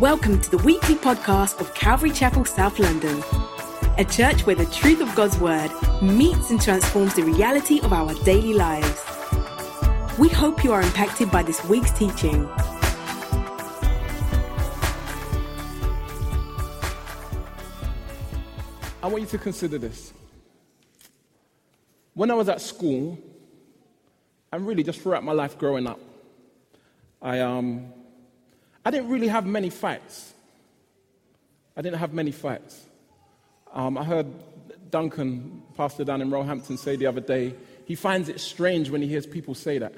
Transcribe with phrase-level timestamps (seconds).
[0.00, 3.22] Welcome to the weekly podcast of Calvary Chapel, South London,
[3.98, 8.14] a church where the truth of God's Word meets and transforms the reality of our
[8.24, 8.98] daily lives.
[10.18, 12.48] We hope you are impacted by this week's teaching.
[19.02, 20.14] I want you to consider this.
[22.14, 23.18] When I was at school,
[24.50, 26.00] and really just throughout my life growing up,
[27.20, 27.92] I, um,
[28.84, 30.32] I didn't really have many fights.
[31.76, 32.86] I didn't have many fights.
[33.72, 34.26] Um, I heard
[34.90, 37.54] Duncan, pastor down in Roehampton, say the other day,
[37.84, 39.94] he finds it strange when he hears people say that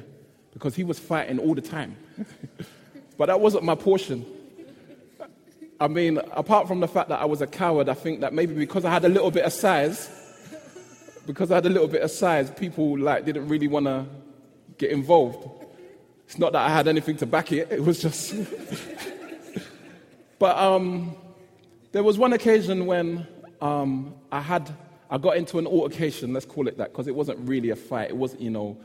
[0.53, 1.97] because he was fighting all the time.
[3.19, 4.27] but that wasn't my portion.
[5.81, 8.55] I mean, apart from the fact that I was a coward, I think that maybe
[8.55, 10.11] because I had a little bit of size,
[11.27, 14.07] because I had a little bit of size, people like didn't really want to
[14.79, 15.49] get involved.
[16.33, 18.35] It's not that I had anything to back it, it was just.
[20.39, 21.15] but um,
[21.93, 23.27] there was one occasion when
[23.61, 24.75] um, I had,
[25.11, 28.09] I got into an altercation, let's call it that, because it wasn't really a fight.
[28.09, 28.79] It wasn't, you know,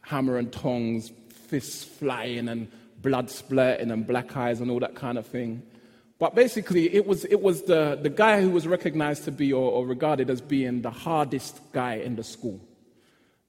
[0.00, 1.12] hammer and tongs,
[1.48, 5.62] fists flying and blood splurting and black eyes and all that kind of thing.
[6.18, 9.70] But basically, it was, it was the, the guy who was recognized to be or,
[9.70, 12.58] or regarded as being the hardest guy in the school.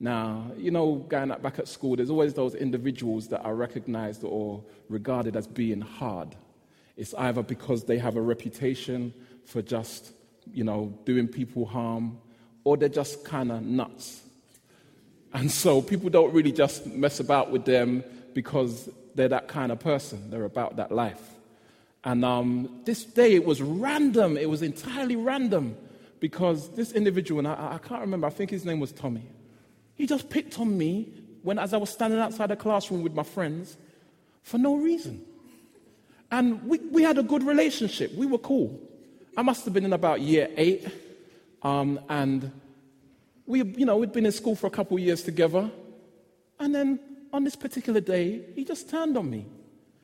[0.01, 4.63] Now, you know, going back at school, there's always those individuals that are recognized or
[4.89, 6.35] regarded as being hard.
[6.97, 9.13] It's either because they have a reputation
[9.45, 10.11] for just,
[10.51, 12.17] you know, doing people harm,
[12.63, 14.23] or they're just kind of nuts.
[15.33, 19.79] And so people don't really just mess about with them because they're that kind of
[19.79, 20.31] person.
[20.31, 21.21] They're about that life.
[22.03, 24.35] And um, this day it was random.
[24.35, 25.77] It was entirely random
[26.19, 29.29] because this individual, and I, I can't remember, I think his name was Tommy.
[29.95, 31.09] He just picked on me
[31.43, 33.77] when, as I was standing outside the classroom with my friends,
[34.43, 35.23] for no reason.
[36.31, 38.13] And we, we had a good relationship.
[38.15, 38.79] We were cool.
[39.35, 40.87] I must have been in about year eight.
[41.61, 42.51] Um, and
[43.45, 45.69] we, you know, we'd been in school for a couple of years together.
[46.59, 46.99] And then
[47.33, 49.45] on this particular day, he just turned on me.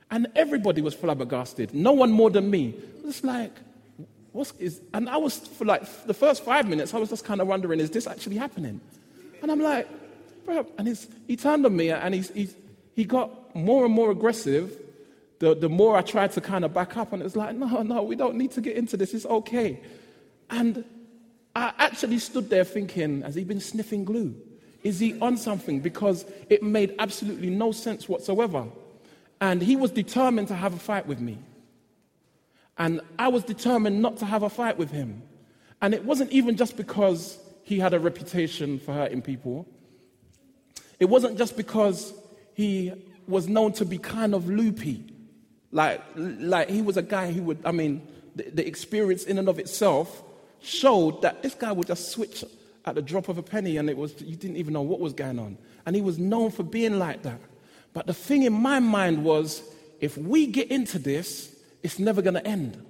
[0.10, 1.74] And everybody was flabbergasted.
[1.74, 2.70] No one more than me.
[2.70, 3.52] It was like,
[4.32, 7.42] what's is, and I was, for like the first five minutes, I was just kind
[7.42, 8.80] of wondering, is this actually happening?
[9.42, 9.88] And I'm like,
[10.46, 12.56] bro, and he's, he turned on me and he's, he's,
[12.96, 14.78] he got more and more aggressive
[15.40, 17.14] the, the more I tried to kind of back up.
[17.14, 19.14] And it was like, no, no, we don't need to get into this.
[19.14, 19.80] It's okay.
[20.50, 20.84] And
[21.56, 24.36] I actually stood there thinking, has he been sniffing glue?
[24.84, 25.80] Is he on something?
[25.80, 28.66] Because it made absolutely no sense whatsoever.
[29.42, 31.38] And he was determined to have a fight with me.
[32.78, 35.22] And I was determined not to have a fight with him.
[35.82, 37.38] And it wasn't even just because
[37.68, 39.68] he had a reputation for hurting people.
[41.02, 42.14] It wasn't just because
[42.54, 42.94] he
[43.28, 45.04] was known to be kind of loopy.
[45.74, 48.08] Like, like he was a guy who would, I mean,
[48.38, 50.24] the, the experience in and of itself
[50.62, 52.46] showed that this guy would just switch
[52.86, 55.12] at the drop of a penny and it was, you didn't even know what was
[55.12, 55.58] going on.
[55.86, 57.42] And he was known for being like that.
[57.92, 59.62] But the thing in my mind was,
[60.00, 61.54] if we get into this,
[61.84, 62.82] it's never going to end.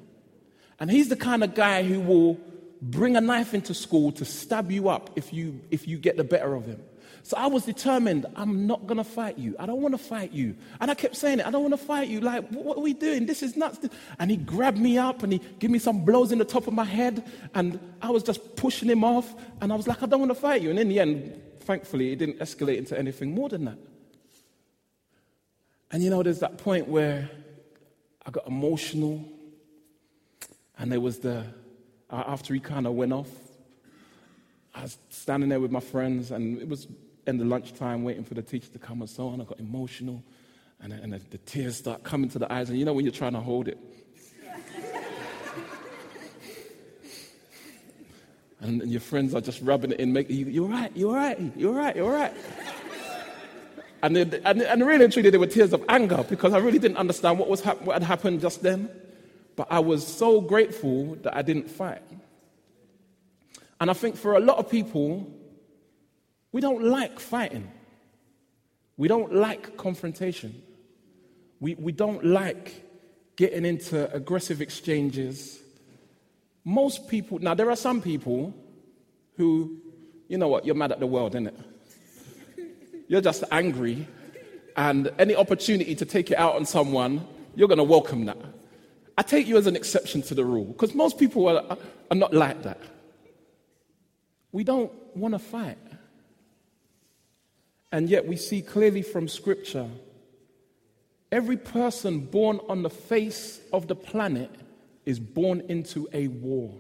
[0.80, 2.40] And he's the kind of guy who will
[2.82, 6.24] bring a knife into school to stab you up if you, if you get the
[6.24, 6.82] better of him.
[7.28, 9.54] So I was determined, I'm not going to fight you.
[9.60, 10.56] I don't want to fight you.
[10.80, 12.22] And I kept saying it, I don't want to fight you.
[12.22, 13.26] Like, what are we doing?
[13.26, 13.80] This is nuts.
[14.18, 16.74] And he grabbed me up and he gave me some blows in the top of
[16.74, 17.30] my head.
[17.54, 19.36] And I was just pushing him off.
[19.60, 20.70] And I was like, I don't want to fight you.
[20.70, 23.78] And in the end, thankfully, it didn't escalate into anything more than that.
[25.92, 27.30] And you know, there's that point where
[28.26, 29.28] I got emotional.
[30.80, 31.46] And there was the
[32.10, 33.30] after he kind of went off,
[34.74, 36.88] I was standing there with my friends, and it was
[37.26, 39.42] in the lunchtime waiting for the teacher to come and so on.
[39.42, 40.24] I got emotional,
[40.82, 43.12] and, and the, the tears start coming to the eyes, and you know when you're
[43.12, 43.78] trying to hold it.
[48.62, 51.40] and, and, your friends are just rubbing it in, making you, you're right, you're right,
[51.56, 52.34] you're right, you're right.
[54.04, 56.98] and, and, and really and truly, there were tears of anger because I really didn't
[56.98, 58.90] understand what, was hap- what had happened just then.
[59.58, 62.04] But I was so grateful that I didn't fight.
[63.82, 65.30] And I think for a lot of people,
[66.54, 67.70] we don't like fighting.
[68.96, 70.62] We don't like confrontation.
[71.60, 72.86] We, we don't like
[73.36, 75.60] getting into aggressive exchanges.
[76.64, 78.54] Most people, now there are some people
[79.38, 79.78] who,
[80.28, 81.60] you know what, you're mad at the world, isn't it?
[83.08, 84.08] You're just angry,
[84.76, 87.26] and any opportunity to take it out on someone,
[87.56, 88.38] you're going to welcome that.
[89.18, 91.78] I take you as an exception to the rule because most people are,
[92.12, 92.80] are not like that.
[94.52, 95.78] We don't want to fight.
[97.92, 99.90] And yet we see clearly from Scripture
[101.32, 104.50] Every person born on the face of the planet
[105.06, 106.74] is born into a war.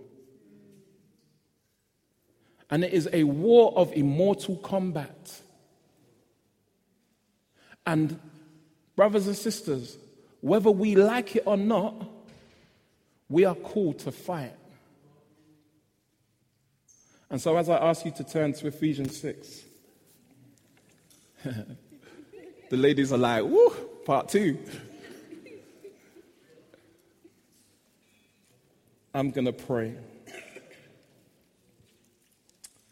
[2.69, 5.41] And it is a war of immortal combat.
[7.85, 8.19] And,
[8.95, 9.97] brothers and sisters,
[10.41, 12.09] whether we like it or not,
[13.29, 14.55] we are called to fight.
[17.29, 19.61] And so, as I ask you to turn to Ephesians 6,
[21.43, 23.69] the ladies are like, woo,
[24.05, 24.57] part two.
[29.13, 29.95] I'm going to pray.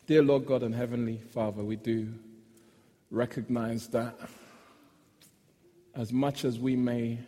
[0.08, 2.14] Dear Lord God and Heavenly Father, we do
[3.12, 4.16] recognize that
[5.94, 7.20] as much as we may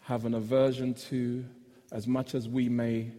[0.00, 1.44] have an aversion to,
[1.92, 3.12] as much as we may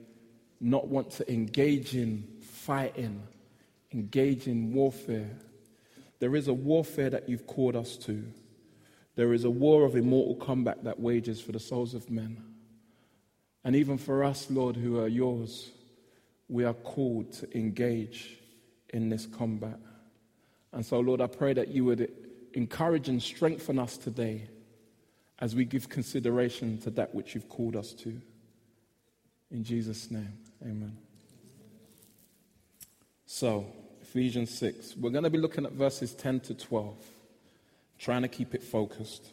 [0.59, 3.21] not want to engage in fighting,
[3.91, 5.29] engage in warfare,
[6.19, 8.23] there is a warfare that you've called us to.
[9.15, 12.43] There is a war of immortal combat that wages for the souls of men.
[13.63, 15.69] And even for us, Lord, who are yours,
[16.47, 18.37] we are called to engage
[18.89, 19.79] in this combat.
[20.73, 22.11] And so, Lord, I pray that you would
[22.53, 24.47] encourage and strengthen us today
[25.39, 28.21] as we give consideration to that which you've called us to.
[29.51, 30.97] In Jesus' name, amen.
[33.25, 33.65] So,
[34.01, 36.95] Ephesians 6, we're going to be looking at verses 10 to 12,
[37.99, 39.31] trying to keep it focused.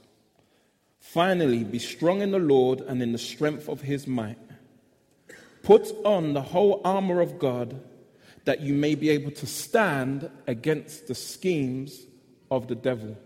[1.01, 4.39] Finally, be strong in the Lord and in the strength of his might.
[5.63, 7.81] Put on the whole armor of God
[8.45, 12.07] that you may be able to stand against the schemes
[12.51, 13.17] of the devil.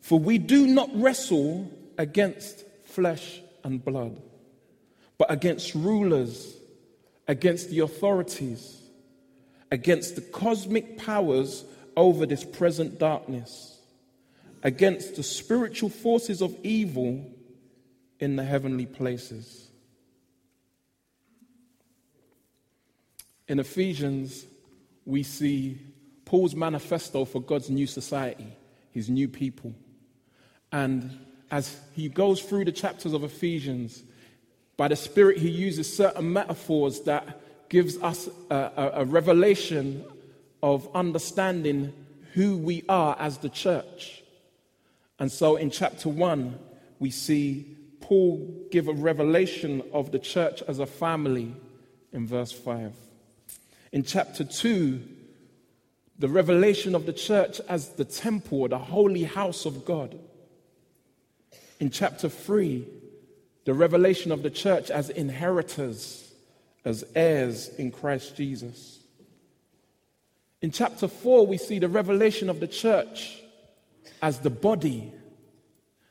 [0.00, 4.20] For we do not wrestle against flesh and blood,
[5.18, 6.56] but against rulers,
[7.28, 8.80] against the authorities,
[9.70, 11.64] against the cosmic powers
[11.96, 13.78] over this present darkness,
[14.62, 17.24] against the spiritual forces of evil
[18.20, 19.68] in the heavenly places.
[23.48, 24.46] In Ephesians,
[25.04, 25.78] we see
[26.24, 28.56] Paul's manifesto for God's new society,
[28.92, 29.74] his new people.
[30.70, 31.18] And
[31.50, 34.02] as he goes through the chapters of Ephesians,
[34.76, 40.04] by the Spirit, he uses certain metaphors that gives us a, a, a revelation
[40.62, 41.92] of understanding
[42.32, 44.22] who we are as the church.
[45.18, 46.58] And so in chapter 1,
[46.98, 51.54] we see Paul give a revelation of the church as a family
[52.12, 52.92] in verse 5.
[53.92, 55.00] In chapter 2,
[56.18, 60.18] the revelation of the church as the temple, the holy house of God.
[61.80, 62.86] In chapter 3,
[63.64, 66.32] the revelation of the church as inheritors,
[66.84, 68.98] as heirs in Christ Jesus.
[70.60, 73.42] In chapter 4, we see the revelation of the church
[74.20, 75.12] as the body.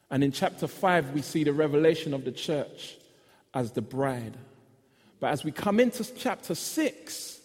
[0.09, 2.97] And in chapter 5, we see the revelation of the church
[3.53, 4.35] as the bride.
[5.19, 7.39] But as we come into chapter 6,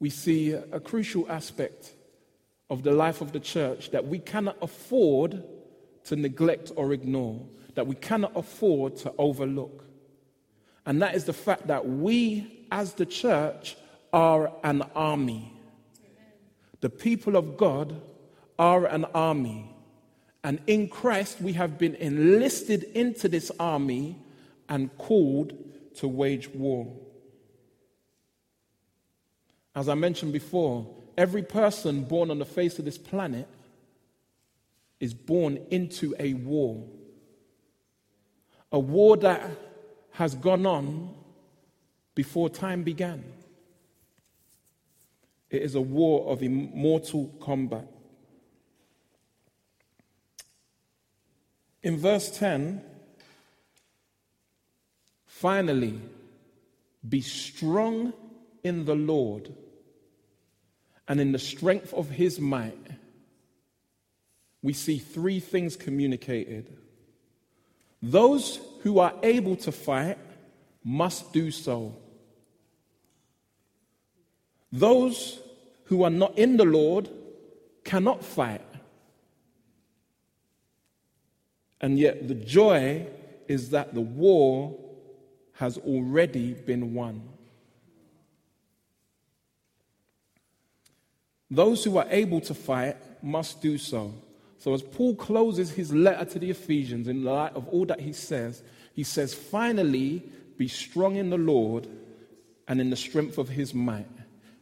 [0.00, 1.92] we see a crucial aspect
[2.68, 5.44] of the life of the church that we cannot afford
[6.04, 7.40] to neglect or ignore,
[7.74, 9.84] that we cannot afford to overlook.
[10.84, 13.76] And that is the fact that we, as the church,
[14.12, 15.52] are an army.
[16.80, 18.00] The people of God
[18.58, 19.70] are an army.
[20.44, 24.16] And in Christ, we have been enlisted into this army
[24.68, 25.54] and called
[25.96, 26.92] to wage war.
[29.74, 30.86] As I mentioned before,
[31.16, 33.48] every person born on the face of this planet
[35.00, 36.84] is born into a war.
[38.72, 39.50] A war that
[40.12, 41.14] has gone on
[42.14, 43.24] before time began.
[45.50, 47.86] It is a war of immortal combat.
[51.82, 52.82] In verse 10,
[55.26, 56.00] finally,
[57.06, 58.14] be strong
[58.62, 59.52] in the Lord
[61.08, 62.86] and in the strength of his might,
[64.62, 66.74] we see three things communicated.
[68.02, 70.18] Those who are able to fight
[70.82, 71.94] must do so.
[74.72, 75.38] Those
[75.84, 77.08] who are not in the Lord
[77.84, 78.64] cannot fight.
[81.80, 83.06] And yet, the joy
[83.48, 84.78] is that the war
[85.54, 87.28] has already been won.
[91.50, 94.14] Those who are able to fight must do so.
[94.62, 98.12] So, as Paul closes his letter to the Ephesians, in light of all that he
[98.12, 98.62] says,
[98.94, 100.22] he says, Finally,
[100.56, 101.88] be strong in the Lord
[102.68, 104.06] and in the strength of his might.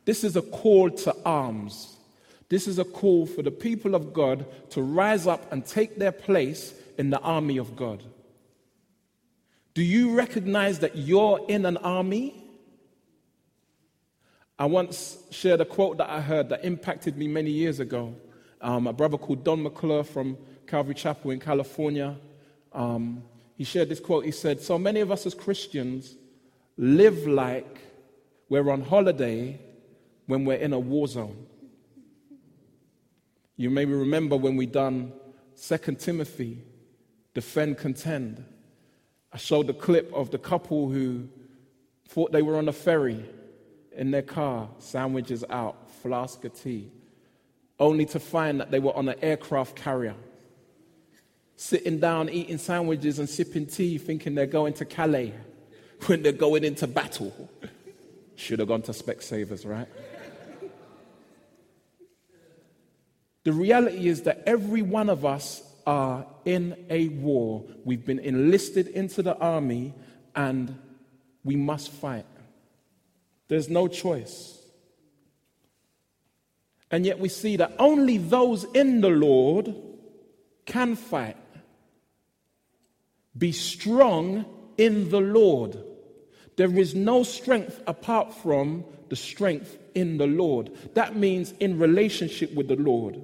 [0.06, 1.98] This is a call to arms.
[2.48, 6.12] This is a call for the people of God to rise up and take their
[6.12, 8.02] place in the army of God.
[9.74, 12.42] Do you recognize that you're in an army?
[14.58, 18.14] I once shared a quote that I heard that impacted me many years ago.
[18.60, 20.36] Um, a brother called Don McClure from
[20.66, 22.16] Calvary Chapel in California.
[22.72, 23.22] Um,
[23.56, 24.24] he shared this quote.
[24.24, 26.16] He said, So many of us as Christians
[26.76, 27.78] live like
[28.48, 29.60] we're on holiday
[30.26, 31.46] when we're in a war zone.
[33.56, 35.12] You maybe remember when we done
[35.62, 36.62] 2 Timothy,
[37.34, 38.44] defend, contend.
[39.32, 41.28] I showed the clip of the couple who
[42.08, 43.24] thought they were on a ferry
[43.92, 46.90] in their car, sandwiches out, flask of tea,
[47.80, 50.14] only to find that they were on an aircraft carrier,
[51.56, 55.34] sitting down, eating sandwiches and sipping tea, thinking they're going to Calais
[56.06, 57.50] when they're going into battle.
[58.36, 59.88] Should have gone to Specsavers, right?
[63.42, 67.64] the reality is that every one of us are in a war.
[67.84, 69.94] We've been enlisted into the army
[70.36, 70.78] and
[71.42, 72.26] we must fight.
[73.48, 74.59] There's no choice.
[76.90, 79.74] And yet we see that only those in the Lord
[80.66, 81.36] can fight.
[83.36, 84.44] Be strong
[84.76, 85.82] in the Lord.
[86.56, 90.70] There is no strength apart from the strength in the Lord.
[90.94, 93.20] That means in relationship with the Lord.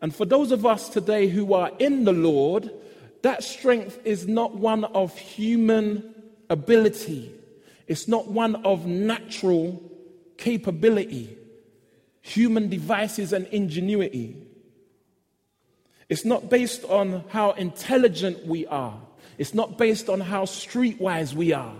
[0.00, 2.70] And for those of us today who are in the Lord,
[3.22, 6.14] that strength is not one of human
[6.50, 7.32] ability.
[7.86, 9.82] It's not one of natural
[10.36, 11.37] capability,
[12.28, 14.36] human devices, and ingenuity.
[16.08, 18.98] It's not based on how intelligent we are.
[19.36, 21.74] It's not based on how streetwise we are.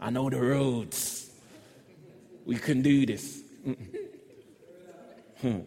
[0.00, 1.30] I know the roads.
[2.44, 3.42] We can do this.
[5.40, 5.60] Hmm.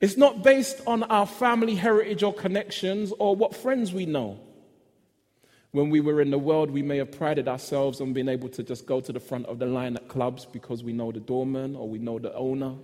[0.00, 4.40] It's not based on our family heritage or connections or what friends we know.
[5.72, 8.62] When we were in the world, we may have prided ourselves on being able to
[8.62, 11.76] just go to the front of the line at clubs because we know the doorman
[11.76, 12.74] or we know the owner.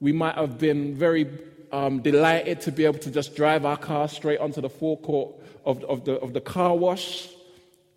[0.00, 1.26] We might have been very
[1.72, 5.82] um, delighted to be able to just drive our car straight onto the forecourt of,
[5.84, 7.26] of, the, of the car wash,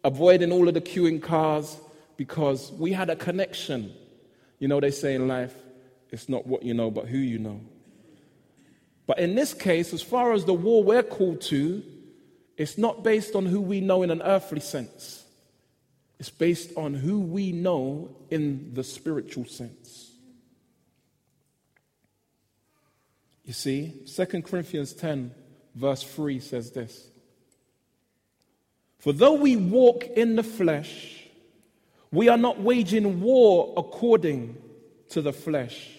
[0.05, 1.77] avoiding all of the queuing cars
[2.15, 3.93] because we had a connection.
[4.59, 5.53] You know, they say in life,
[6.11, 7.59] it's not what you know, but who you know.
[9.05, 11.83] But in this case, as far as the war we're called to,
[12.57, 15.23] it's not based on who we know in an earthly sense,
[16.19, 20.11] it's based on who we know in the spiritual sense.
[23.45, 25.31] You see, 2 Corinthians 10,
[25.75, 27.07] verse 3 says this
[28.99, 31.23] For though we walk in the flesh,
[32.11, 34.57] we are not waging war according
[35.09, 35.91] to the flesh.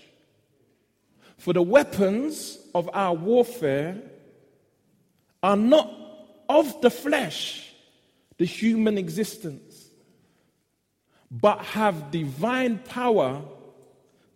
[1.39, 3.97] For the weapons of our warfare
[5.43, 6.08] are not
[6.49, 7.73] of the flesh,
[8.39, 9.91] the human existence,
[11.31, 13.43] but have divine power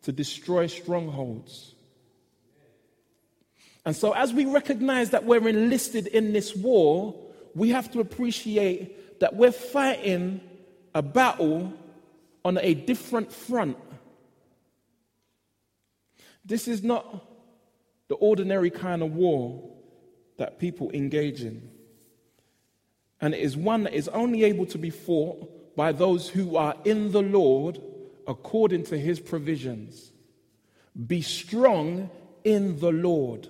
[0.02, 1.74] to destroy strongholds.
[3.84, 7.18] And so, as we recognize that we're enlisted in this war,
[7.54, 10.40] we have to appreciate that we're fighting
[10.94, 11.72] a battle
[12.44, 13.76] on a different front.
[16.44, 17.24] This is not
[18.08, 19.70] the ordinary kind of war
[20.38, 21.71] that people engage in
[23.22, 26.74] and it is one that is only able to be fought by those who are
[26.84, 27.80] in the Lord
[28.26, 30.10] according to his provisions.
[31.06, 32.10] Be strong
[32.42, 33.48] in the Lord.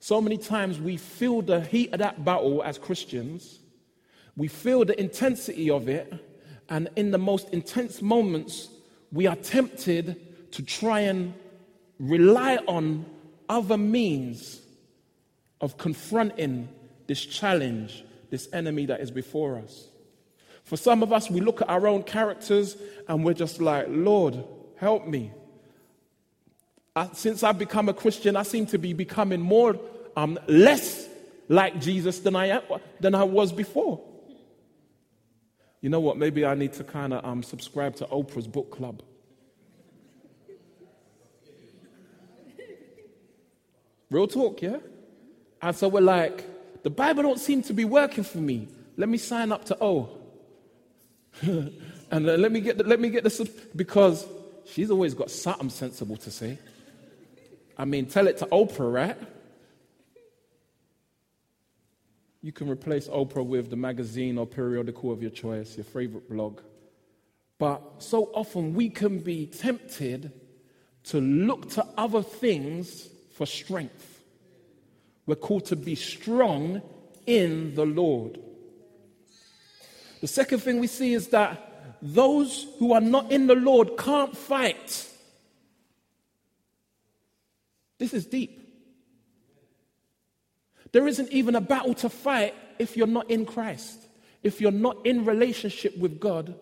[0.00, 3.60] So many times we feel the heat of that battle as Christians,
[4.36, 6.12] we feel the intensity of it,
[6.70, 8.68] and in the most intense moments,
[9.12, 11.34] we are tempted to try and
[11.98, 13.04] rely on
[13.48, 14.62] other means
[15.60, 16.68] of confronting
[17.06, 19.88] this challenge, this enemy that is before us.
[20.64, 24.42] For some of us, we look at our own characters and we're just like, Lord,
[24.76, 25.30] help me.
[26.96, 29.78] I, since I've become a Christian, I seem to be becoming more,
[30.16, 31.06] um, less
[31.48, 32.62] like Jesus than I, am,
[33.00, 34.00] than I was before.
[35.82, 36.16] You know what?
[36.16, 39.02] Maybe I need to kind of um, subscribe to Oprah's book club.
[44.10, 44.78] Real talk, yeah?
[45.60, 46.44] And so we're like,
[46.84, 48.68] the Bible don't seem to be working for me.
[48.96, 50.10] Let me sign up to O.
[51.42, 51.72] and
[52.12, 54.26] uh, let me get the, let me get the because
[54.66, 56.58] she's always got something sensible to say.
[57.78, 59.16] I mean, tell it to Oprah, right?
[62.42, 66.60] You can replace Oprah with the magazine or periodical of your choice, your favorite blog.
[67.58, 70.30] But so often we can be tempted
[71.04, 74.13] to look to other things for strength.
[75.26, 76.82] We're called to be strong
[77.26, 78.38] in the Lord.
[80.20, 84.36] The second thing we see is that those who are not in the Lord can't
[84.36, 85.08] fight.
[87.98, 88.60] This is deep.
[90.92, 93.98] There isn't even a battle to fight if you're not in Christ,
[94.42, 96.54] if you're not in relationship with God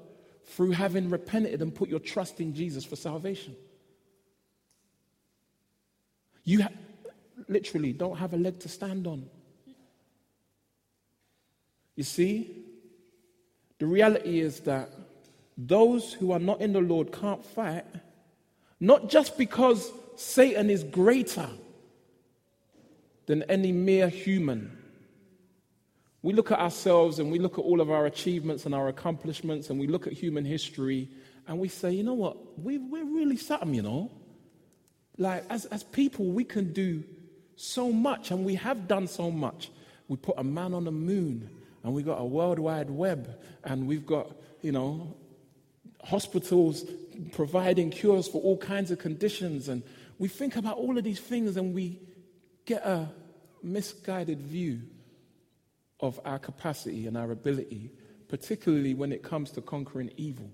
[0.44, 3.56] through having repented and put your trust in Jesus for salvation.
[6.44, 6.68] You ha-
[7.48, 9.28] literally don't have a leg to stand on.
[11.96, 12.64] You see,
[13.78, 14.90] the reality is that
[15.56, 17.84] those who are not in the Lord can't fight,
[18.80, 21.48] not just because Satan is greater
[23.26, 24.78] than any mere human.
[26.22, 29.70] We look at ourselves and we look at all of our achievements and our accomplishments
[29.70, 31.08] and we look at human history
[31.48, 34.10] and we say, you know what, we, we're really something, you know.
[35.18, 37.04] Like, as, as people, we can do
[37.62, 39.70] so much and we have done so much.
[40.08, 41.48] We put a man on the moon
[41.84, 45.14] and we've got a world wide web and we've got, you know,
[46.02, 46.84] hospitals
[47.30, 49.68] providing cures for all kinds of conditions.
[49.68, 49.84] And
[50.18, 52.00] we think about all of these things and we
[52.64, 53.08] get a
[53.62, 54.80] misguided view
[56.00, 57.92] of our capacity and our ability,
[58.26, 60.50] particularly when it comes to conquering evil.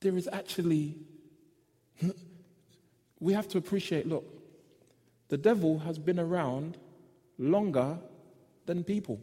[0.00, 0.96] There is actually,
[3.20, 4.24] we have to appreciate look,
[5.28, 6.78] the devil has been around
[7.38, 7.98] longer
[8.66, 9.20] than people.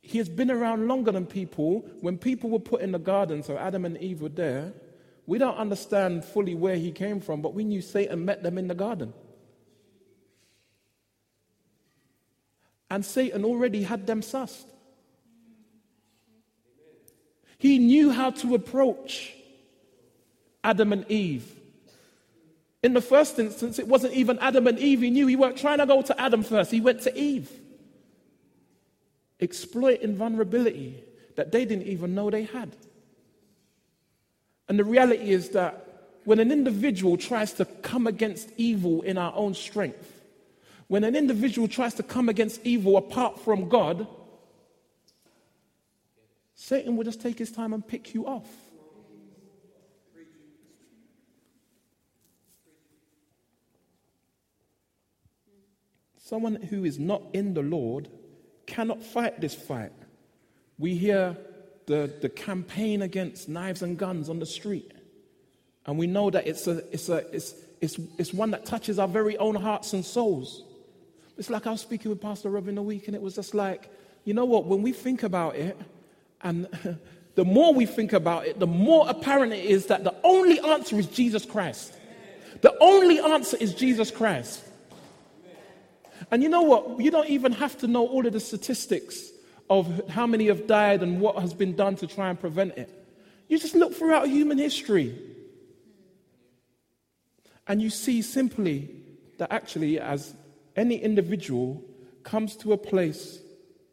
[0.00, 1.84] He has been around longer than people.
[2.00, 4.72] When people were put in the garden, so Adam and Eve were there,
[5.26, 8.68] we don't understand fully where he came from, but we knew Satan met them in
[8.68, 9.12] the garden.
[12.88, 14.66] And Satan already had them sussed.
[17.58, 19.34] He knew how to approach
[20.66, 21.48] Adam and Eve.
[22.82, 25.00] In the first instance, it wasn't even Adam and Eve.
[25.00, 27.50] He knew he weren't trying to go to Adam first, he went to Eve.
[29.38, 31.02] Exploiting vulnerability
[31.36, 32.74] that they didn't even know they had.
[34.68, 35.86] And the reality is that
[36.24, 40.12] when an individual tries to come against evil in our own strength,
[40.88, 44.06] when an individual tries to come against evil apart from God,
[46.54, 48.65] Satan will just take his time and pick you off.
[56.26, 58.08] Someone who is not in the Lord
[58.66, 59.92] cannot fight this fight.
[60.76, 61.36] We hear
[61.86, 64.90] the, the campaign against knives and guns on the street.
[65.86, 69.06] And we know that it's, a, it's, a, it's, it's, it's one that touches our
[69.06, 70.64] very own hearts and souls.
[71.38, 73.54] It's like I was speaking with Pastor Rob in the week, and it was just
[73.54, 73.88] like,
[74.24, 75.78] you know what, when we think about it,
[76.42, 76.66] and
[77.36, 80.98] the more we think about it, the more apparent it is that the only answer
[80.98, 81.94] is Jesus Christ.
[82.62, 84.64] The only answer is Jesus Christ.
[86.30, 87.00] And you know what?
[87.00, 89.30] You don't even have to know all of the statistics
[89.68, 92.90] of how many have died and what has been done to try and prevent it.
[93.48, 95.16] You just look throughout human history
[97.66, 98.90] and you see simply
[99.38, 100.34] that actually, as
[100.76, 101.82] any individual
[102.22, 103.40] comes to a place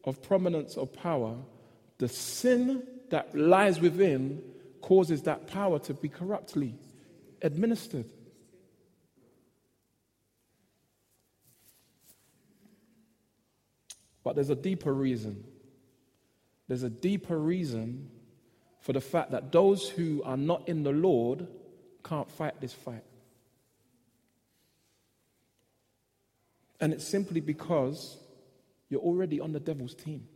[0.04, 1.36] of prominence or power,
[1.98, 4.42] the sin that lies within
[4.82, 6.76] causes that power to be corruptly
[7.42, 8.06] administered.
[14.24, 15.44] But there's a deeper reason
[16.68, 18.10] there's a deeper reason
[18.80, 21.48] for the fact that those who are not in the Lord
[22.04, 23.04] can't fight this fight.
[26.80, 28.18] And it's simply because
[28.90, 30.28] you're already on the devil's team.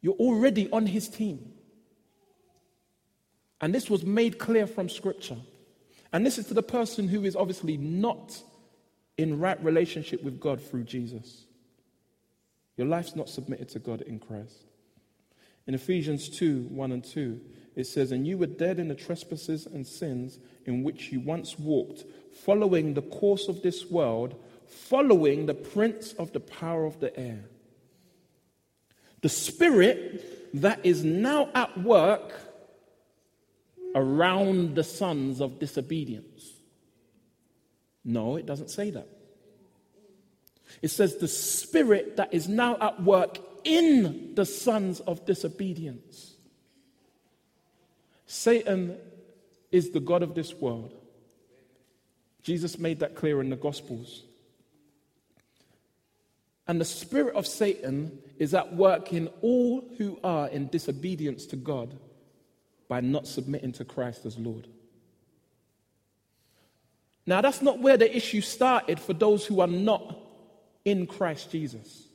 [0.00, 1.52] You're already on his team.
[3.60, 5.36] And this was made clear from Scripture.
[6.12, 8.42] And this is to the person who is obviously not
[9.22, 11.46] in right relationship with God through Jesus.
[12.76, 14.64] Your life's not submitted to God in Christ.
[15.66, 17.40] In Ephesians 2 1 and 2,
[17.76, 21.56] it says, And you were dead in the trespasses and sins in which you once
[21.58, 22.04] walked,
[22.44, 24.34] following the course of this world,
[24.66, 27.44] following the prince of the power of the air.
[29.20, 32.32] The spirit that is now at work
[33.94, 36.51] around the sons of disobedience.
[38.04, 39.08] No, it doesn't say that.
[40.80, 46.34] It says, the spirit that is now at work in the sons of disobedience.
[48.26, 48.96] Satan
[49.70, 50.94] is the God of this world.
[52.42, 54.22] Jesus made that clear in the Gospels.
[56.66, 61.56] And the spirit of Satan is at work in all who are in disobedience to
[61.56, 61.96] God
[62.88, 64.66] by not submitting to Christ as Lord.
[67.26, 70.18] Now, that's not where the issue started for those who are not
[70.84, 72.06] in Christ Jesus.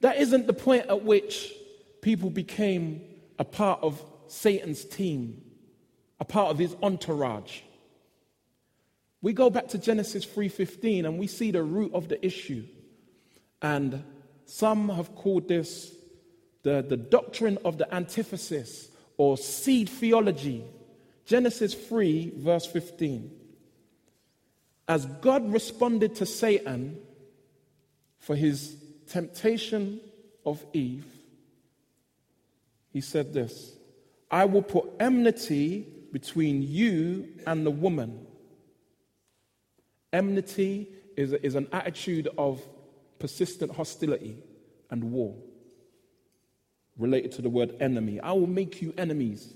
[0.00, 1.52] That isn't the point at which
[2.00, 3.02] people became
[3.38, 5.42] a part of Satan's team,
[6.18, 7.60] a part of his entourage.
[9.22, 12.64] We go back to Genesis 3:15 and we see the root of the issue.
[13.60, 14.02] And
[14.46, 15.94] some have called this
[16.62, 20.64] the, the doctrine of the antithesis or seed theology.
[21.26, 23.39] Genesis 3, verse 15.
[24.90, 26.98] As God responded to Satan
[28.18, 28.76] for his
[29.06, 30.00] temptation
[30.44, 31.06] of Eve,
[32.92, 33.76] he said this
[34.32, 38.26] I will put enmity between you and the woman.
[40.12, 42.60] Enmity is, is an attitude of
[43.20, 44.42] persistent hostility
[44.90, 45.36] and war
[46.98, 48.18] related to the word enemy.
[48.18, 49.54] I will make you enemies.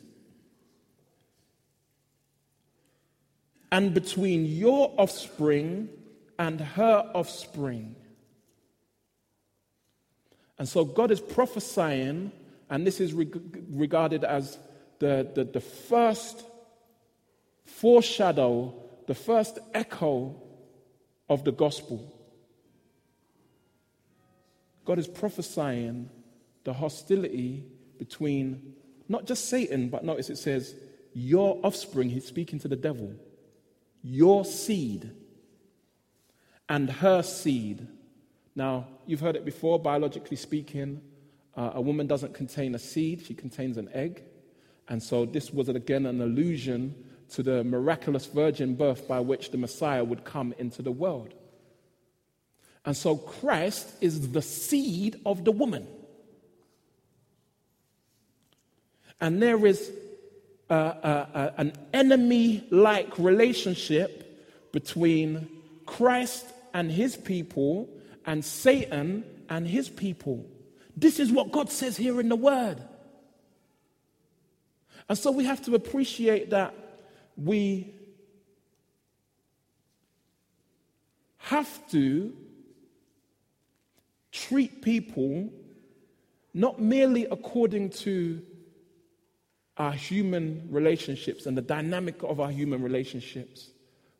[3.71, 5.89] And between your offspring
[6.39, 7.97] and her offspring.
[10.59, 12.31] And so God is prophesying,
[12.71, 14.59] and this is regarded as
[15.01, 16.45] the, the, the first
[17.65, 18.75] foreshadow,
[19.07, 20.41] the first echo
[21.29, 22.11] of the gospel.
[24.85, 26.11] God is prophesying
[26.65, 27.65] the hostility
[27.99, 28.75] between
[29.09, 30.75] not just Satan, but notice it says,
[31.15, 33.15] your offspring, he's speaking to the devil,
[34.05, 35.11] your seed
[36.69, 37.89] and her seed.
[38.55, 41.01] Now, you've heard it before, biologically speaking,
[41.57, 44.23] uh, a woman doesn't contain a seed, she contains an egg.
[44.89, 46.95] And so, this was again an allusion
[47.31, 51.35] to the miraculous virgin birth by which the Messiah would come into the world.
[52.85, 55.87] And so Christ is the seed of the woman.
[59.21, 59.91] And there is
[60.71, 65.49] an enemy like relationship between
[65.87, 67.89] Christ and his people
[68.27, 70.45] and Satan and his people.
[70.97, 72.83] This is what God says here in the Word.
[75.09, 76.75] And so we have to appreciate that
[77.37, 77.93] we
[81.39, 82.35] have to
[84.33, 85.53] treat people
[86.55, 88.41] not merely according to
[89.77, 93.71] our human relationships and the dynamic of our human relationships,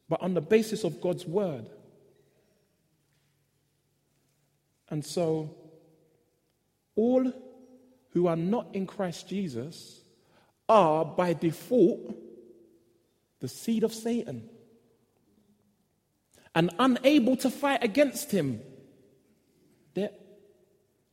[0.09, 1.67] but on the basis of God's word.
[4.89, 5.55] And so,
[6.97, 7.33] all
[8.11, 10.01] who are not in Christ Jesus
[10.69, 12.15] are by default
[13.41, 14.49] the seed of Satan
[16.55, 18.61] and unable to fight against him.
[19.95, 20.11] They're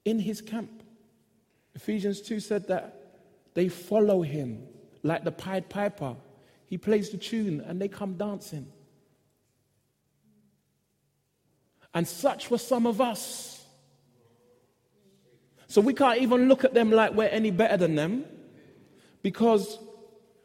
[0.06, 0.84] in his camp.
[1.76, 3.01] Ephesians 2 said that
[3.54, 4.64] they follow him
[5.04, 6.16] like the Pied Piper.
[6.68, 8.68] He plays the tune and they come dancing.
[11.94, 13.66] And such were some of us.
[15.68, 18.26] So we can't even look at them like we're any better than them
[19.22, 19.78] because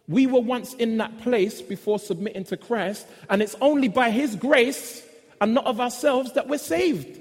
[0.09, 4.37] we were once in that place before submitting to Christ, and it's only by His
[4.37, 5.05] grace
[5.41, 7.21] and not of ourselves that we're saved.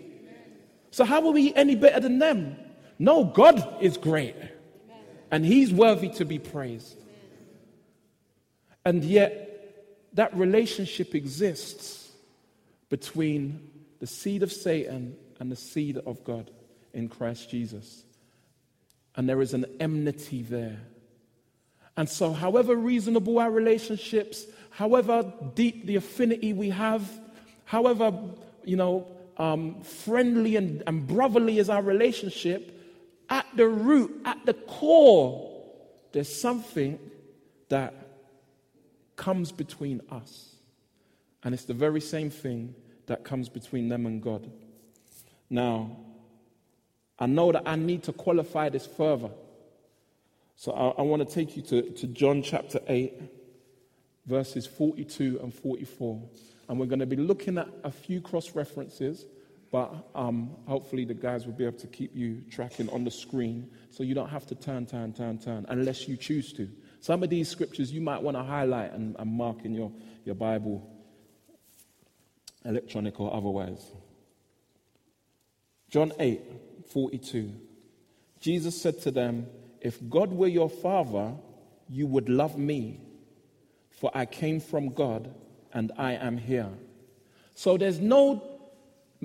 [0.91, 2.57] So, how are we any better than them?
[2.99, 4.35] No, God is great.
[5.35, 6.95] And He's worthy to be praised.
[8.85, 12.09] And yet, that relationship exists
[12.87, 13.69] between
[13.99, 16.51] the seed of Satan and the seed of God
[16.93, 18.05] in Christ Jesus.
[19.17, 20.79] And there is an enmity there.
[21.97, 27.03] And so, however reasonable our relationships, however deep the affinity we have,
[27.65, 28.13] however,
[28.63, 32.71] you know, um, friendly and, and brotherly is our relationship,
[33.29, 35.51] at the root, at the core,
[36.11, 36.99] there's something
[37.69, 37.93] that
[39.15, 40.55] comes between us.
[41.43, 42.75] And it's the very same thing
[43.07, 44.51] that comes between them and God.
[45.49, 45.97] Now,
[47.19, 49.29] I know that I need to qualify this further.
[50.55, 53.13] So I, I want to take you to, to John chapter 8,
[54.25, 56.21] verses 42 and 44.
[56.67, 59.25] And we're going to be looking at a few cross references,
[59.75, 63.69] but um, hopefully the guys will be able to keep you tracking on the screen
[63.89, 66.69] so you don't have to turn, turn, turn, turn, unless you choose to.
[67.01, 69.91] Some of these scriptures you might want to highlight and, and mark in your,
[70.23, 70.89] your Bible,
[72.63, 73.91] electronic or otherwise.
[75.89, 76.39] John 8,
[76.93, 77.51] 42.
[78.39, 79.45] Jesus said to them,
[79.81, 81.33] If God were your father,
[81.89, 83.01] you would love me,
[83.89, 85.35] for I came from God
[85.73, 86.69] and I am here.
[87.55, 88.54] So there's no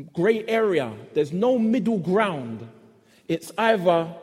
[0.04, 2.68] gray area, there's no middle ground.
[3.28, 4.14] It's either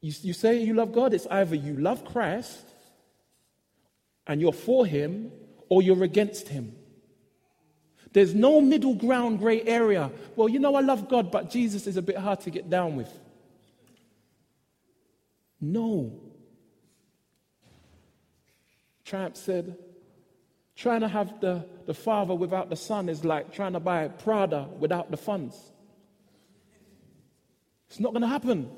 [0.00, 2.64] you, you say you love God, it's either you love Christ
[4.26, 5.32] and you're for Him
[5.68, 6.74] or you're against Him.
[8.12, 10.10] There's no middle ground gray area.
[10.34, 12.96] Well, you know, I love God, but Jesus is a bit hard to get down
[12.96, 13.10] with.
[15.60, 16.12] No.
[19.04, 19.76] Triumph said,
[20.80, 24.66] trying to have the, the Father without the Son is like trying to buy Prada
[24.78, 25.54] without the funds.
[27.88, 28.70] It's not going to happen.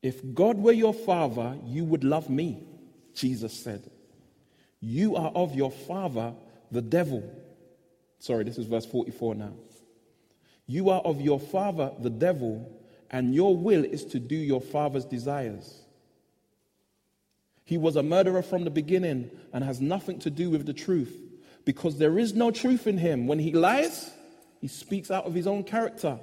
[0.00, 2.62] If God were your father, you would love me,
[3.14, 3.90] Jesus said.
[4.80, 6.34] You are of your father,
[6.70, 7.28] the devil.
[8.20, 9.54] Sorry, this is verse 44 now.
[10.66, 15.04] You are of your father, the devil, and your will is to do your father's
[15.04, 15.79] desires.
[17.70, 21.16] He was a murderer from the beginning and has nothing to do with the truth
[21.64, 23.28] because there is no truth in him.
[23.28, 24.10] When he lies,
[24.60, 26.18] he speaks out of his own character,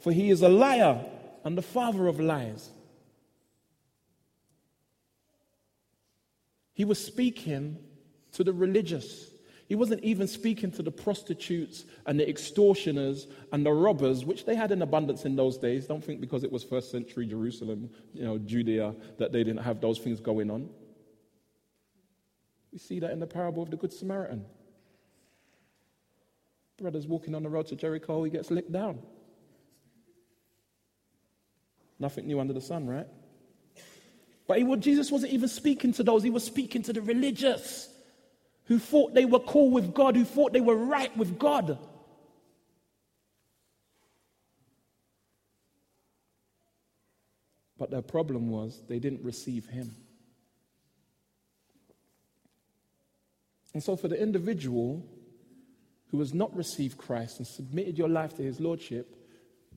[0.00, 1.02] for he is a liar
[1.42, 2.68] and the father of lies.
[6.74, 7.78] He was speaking
[8.32, 9.30] to the religious.
[9.68, 14.54] He wasn't even speaking to the prostitutes and the extortioners and the robbers, which they
[14.54, 15.86] had in abundance in those days.
[15.86, 19.80] Don't think because it was first century Jerusalem, you know, Judea, that they didn't have
[19.80, 20.68] those things going on.
[22.72, 24.44] We see that in the parable of the Good Samaritan.
[26.80, 29.00] Brother's walking on the road to Jericho, he gets licked down.
[31.98, 33.06] Nothing new under the sun, right?
[34.46, 37.88] But he, Jesus wasn't even speaking to those, he was speaking to the religious
[38.64, 41.78] who thought they were cool with God, who thought they were right with God.
[47.76, 49.94] But their problem was they didn't receive him.
[53.72, 55.04] And so, for the individual
[56.10, 59.16] who has not received Christ and submitted your life to his lordship,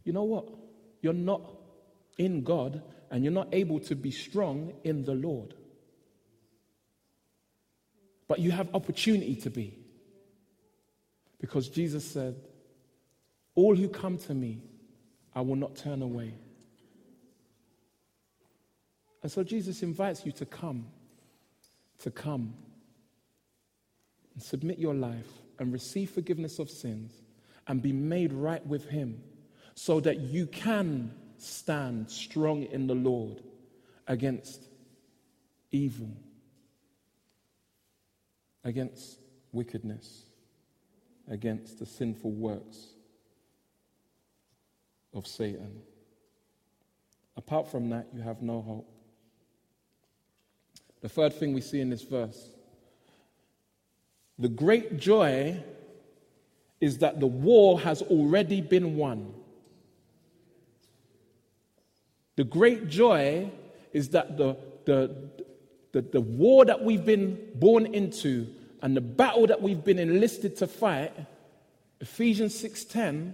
[0.03, 0.49] you know what?
[1.01, 1.41] You're not
[2.17, 5.53] in God and you're not able to be strong in the Lord.
[8.27, 9.77] But you have opportunity to be.
[11.39, 12.35] Because Jesus said,
[13.53, 14.63] All who come to me,
[15.35, 16.33] I will not turn away.
[19.21, 20.87] And so Jesus invites you to come,
[21.99, 22.55] to come
[24.33, 25.27] and submit your life
[25.59, 27.13] and receive forgiveness of sins
[27.67, 29.21] and be made right with Him
[29.75, 33.41] so that you can stand strong in the Lord
[34.07, 34.67] against
[35.71, 36.09] evil,
[38.63, 39.19] against
[39.51, 40.23] wickedness,
[41.29, 42.87] against the sinful works
[45.13, 45.81] of Satan.
[47.35, 48.89] Apart from that, you have no hope.
[51.01, 52.52] The third thing we see in this verse
[54.39, 55.63] the great joy
[56.81, 59.33] is that the war has already been won.
[62.35, 63.51] The great joy
[63.93, 65.29] is that the, the,
[65.91, 68.47] the, the war that we've been born into
[68.81, 71.13] and the battle that we've been enlisted to fight,
[72.01, 73.31] Ephesians 6:10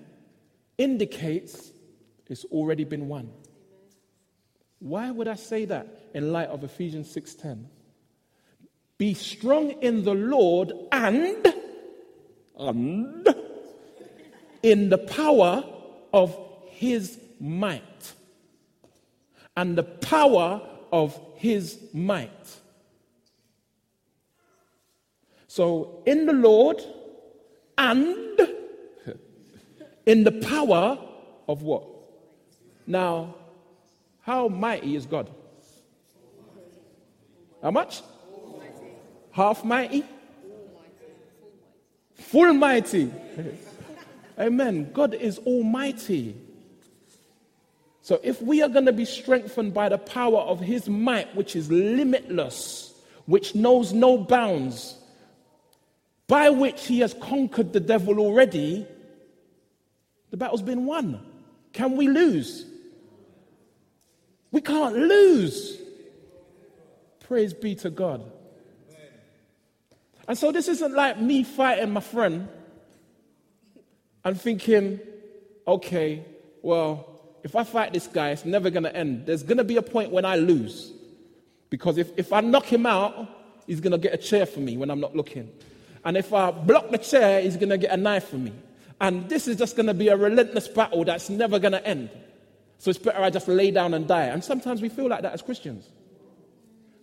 [0.78, 1.72] indicates
[2.28, 3.32] it's already been won.
[4.78, 7.66] Why would I say that in light of Ephesians 6:10?
[9.00, 11.56] Be strong in the Lord and
[12.60, 13.28] and
[14.62, 15.64] in the power
[16.14, 18.14] of his might
[19.56, 22.58] and the power of his might.
[25.48, 26.82] So, in the Lord
[27.78, 28.40] and
[30.06, 31.00] in the power
[31.48, 31.88] of what?
[32.86, 33.36] Now,
[34.22, 35.30] how mighty is God?
[37.62, 38.02] How much?
[39.32, 40.04] Half mighty?
[42.16, 43.12] Full mighty.
[44.38, 44.92] Amen.
[44.94, 46.36] God is almighty.
[48.02, 51.56] So if we are going to be strengthened by the power of his might, which
[51.56, 52.94] is limitless,
[53.26, 54.98] which knows no bounds,
[56.28, 58.88] by which he has conquered the devil already,
[60.32, 61.20] the battle's been won.
[61.74, 62.66] Can we lose?
[64.52, 65.80] We can't lose.
[67.20, 68.24] Praise be to God.
[70.30, 72.48] And so this isn't like me fighting my friend
[74.24, 75.00] and thinking,
[75.68, 76.24] okay,
[76.62, 79.26] well, if I fight this guy, it's never going to end.
[79.26, 80.94] There's going to be a point when I lose.
[81.72, 83.28] Because if, if I knock him out,
[83.66, 85.50] he's going to get a chair for me when I'm not looking.
[86.06, 88.54] And if I block the chair, he's going to get a knife for me.
[89.02, 92.12] And this is just going to be a relentless battle that's never going to end.
[92.78, 94.26] So it's better I just lay down and die.
[94.26, 95.90] And sometimes we feel like that as Christians.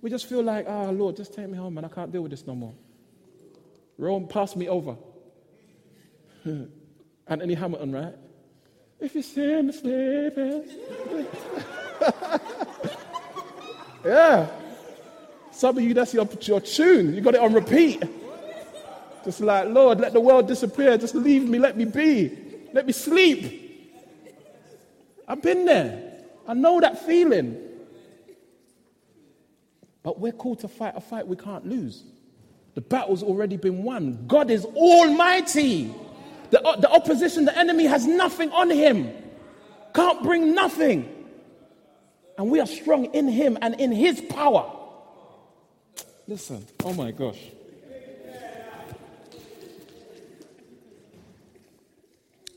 [0.01, 1.85] we just feel like, oh, Lord, just take me home, man.
[1.85, 2.75] I can't deal with this no more.
[3.99, 4.97] Rome, pass me over.
[7.27, 8.15] Anthony Hamilton, right?
[9.01, 10.65] If you see me sleeping.
[14.05, 14.49] yeah.
[15.51, 17.15] Some of you, that's your, your tune.
[17.15, 18.03] You got it on repeat.
[19.25, 20.97] Just like, Lord, let the world disappear.
[20.97, 21.59] Just leave me.
[21.59, 22.37] Let me be.
[22.73, 23.65] Let me sleep.
[25.27, 26.23] I've been there.
[26.47, 27.61] I know that feeling.
[30.03, 32.05] But we're called to fight a fight we can't lose.
[32.77, 34.27] The battle's already been won.
[34.27, 35.93] God is almighty.
[36.51, 39.13] The, the opposition, the enemy has nothing on him,
[39.95, 41.13] can't bring nothing.
[42.37, 44.71] And we are strong in him and in his power.
[46.29, 47.41] Listen, oh my gosh.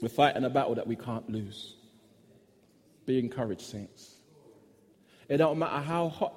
[0.01, 1.75] We're fighting a battle that we can't lose.
[3.05, 4.15] Be encouraged, saints.
[5.29, 6.33] It don't matter how hot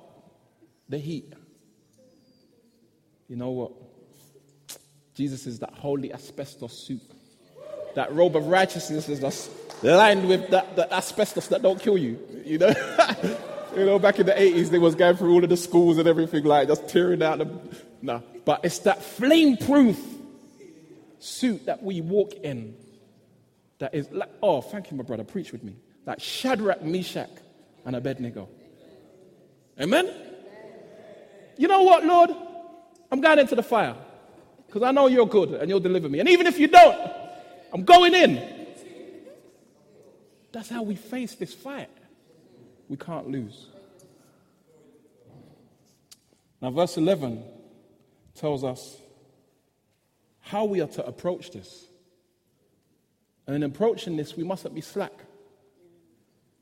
[0.88, 1.32] the heat.
[3.28, 3.72] You know what?
[5.14, 7.02] Jesus is that holy asbestos suit.
[7.94, 9.50] That robe of righteousness is just
[9.82, 12.18] lined with that, that asbestos that don't kill you.
[12.44, 12.68] You know?
[13.76, 16.08] you know, back in the 80s, they was going through all of the schools and
[16.08, 17.50] everything like just tearing out the.
[18.00, 18.22] No.
[18.44, 20.00] But it's that flame proof
[21.18, 22.74] suit that we walk in
[23.78, 25.76] that is like, oh, thank you, my brother, preach with me.
[26.06, 27.30] Like Shadrach, Meshach,
[27.85, 28.48] and Abednego.
[29.80, 30.11] Amen?
[31.56, 32.30] You know what, Lord?
[33.12, 33.94] I'm going into the fire
[34.66, 36.20] because I know you're good and you'll deliver me.
[36.20, 37.12] And even if you don't,
[37.72, 38.42] I'm going in.
[40.51, 41.90] That's how we face this fight.
[42.88, 43.68] We can't lose.
[46.62, 47.42] Now, verse 11
[48.35, 48.96] tells us
[50.40, 51.87] how we are to approach this.
[53.46, 55.12] And in approaching this, we mustn't be slack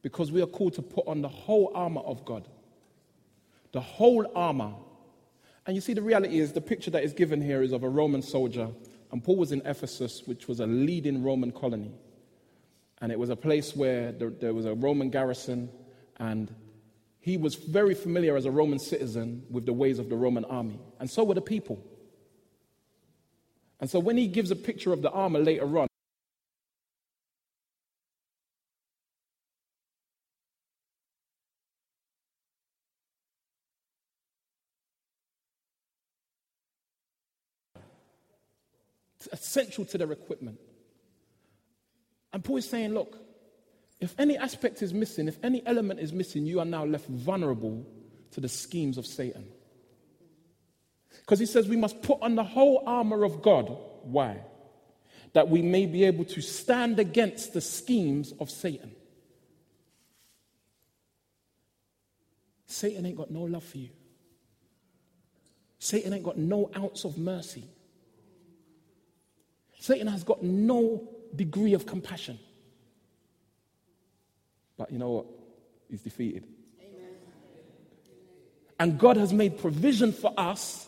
[0.03, 2.49] because we are called to put on the whole armor of God.
[3.71, 4.73] The whole armor.
[5.71, 7.89] And you see, the reality is the picture that is given here is of a
[7.89, 8.71] Roman soldier.
[9.13, 11.93] And Paul was in Ephesus, which was a leading Roman colony.
[13.01, 15.71] And it was a place where there, there was a Roman garrison,
[16.17, 16.53] and
[17.21, 20.81] he was very familiar as a Roman citizen with the ways of the Roman army.
[20.99, 21.81] And so were the people.
[23.79, 25.87] And so when he gives a picture of the armor later on,
[39.33, 40.59] essential to their equipment.
[42.33, 43.19] And Paul is saying, look,
[44.01, 47.87] if any aspect is missing, if any element is missing, you are now left vulnerable
[48.33, 49.47] to the schemes of Satan.
[51.21, 53.77] Because he says we must put on the whole armor of God.
[54.03, 54.39] Why?
[55.35, 58.93] That we may be able to stand against the schemes of Satan.
[62.67, 63.91] Satan ain't got no love for you.
[65.79, 67.65] Satan ain't got no ounce of mercy.
[69.81, 72.39] Satan has got no degree of compassion.
[74.77, 75.27] But you know what?
[75.89, 76.45] He's defeated.
[76.79, 77.09] Amen.
[78.79, 80.87] And God has made provision for us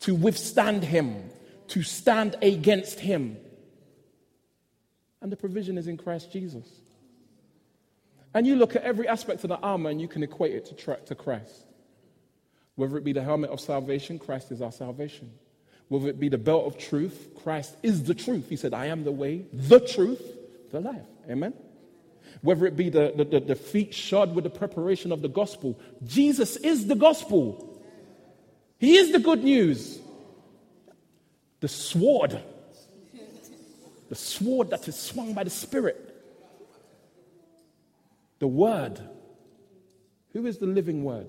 [0.00, 1.28] to withstand him,
[1.68, 3.36] to stand against him.
[5.20, 6.68] And the provision is in Christ Jesus.
[8.32, 10.74] And you look at every aspect of the armor and you can equate it to,
[10.74, 11.66] tra- to Christ.
[12.76, 15.32] Whether it be the helmet of salvation, Christ is our salvation
[15.90, 18.48] whether it be the belt of truth, Christ is the truth.
[18.48, 20.22] He said, I am the way, the truth,
[20.70, 21.02] the life.
[21.28, 21.52] Amen?
[22.42, 26.56] Whether it be the, the, the, feet shod with the preparation of the gospel, Jesus
[26.56, 27.82] is the gospel.
[28.78, 29.98] He is the good news.
[31.58, 32.40] The sword,
[34.08, 36.06] the sword that is swung by the Spirit.
[38.38, 39.00] The word.
[40.34, 41.26] Who is the living word?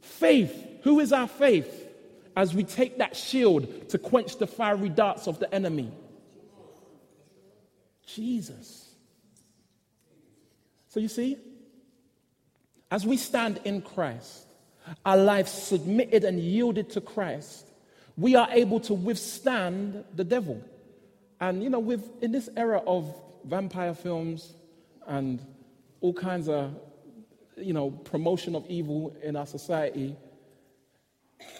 [0.00, 0.80] Faith.
[0.82, 1.90] Who is our faith?
[2.36, 5.90] As we take that shield to quench the fiery darts of the enemy?
[8.06, 8.88] Jesus.
[10.88, 11.38] So you see,
[12.90, 14.46] as we stand in Christ,
[15.04, 17.66] our lives submitted and yielded to Christ,
[18.16, 20.62] we are able to withstand the devil.
[21.40, 23.14] And you know, with in this era of
[23.44, 24.52] vampire films
[25.06, 25.40] and
[26.00, 26.74] all kinds of
[27.56, 30.14] you know promotion of evil in our society,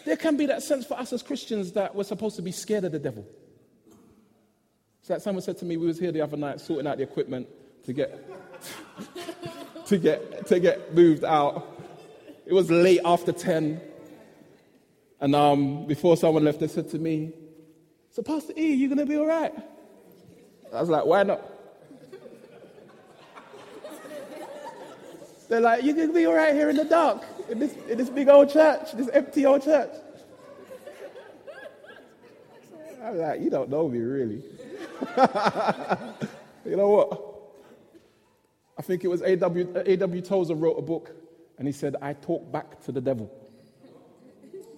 [0.04, 2.84] there can be that sense for us as Christians that we're supposed to be scared
[2.84, 3.26] of the devil.
[5.02, 7.02] So that someone said to me, we was here the other night sorting out the
[7.02, 7.48] equipment
[7.84, 8.24] to get
[9.86, 11.80] to get to get moved out.
[12.46, 13.80] It was late after 10.
[15.20, 17.32] And um, before someone left, they said to me,
[18.10, 19.54] So Pastor E, you gonna be all right?
[20.72, 21.42] I was like, why not?
[25.48, 27.22] They're like, you gonna be all right here in the dark.
[27.48, 29.92] In this, in this big old church, this empty old church.
[33.02, 34.36] I'm like, you don't know me really.
[36.64, 37.20] you know what?
[38.78, 39.82] I think it was A.W.
[39.86, 40.22] A.W.
[40.22, 41.10] Tozer wrote a book
[41.58, 43.30] and he said, I talk back to the devil.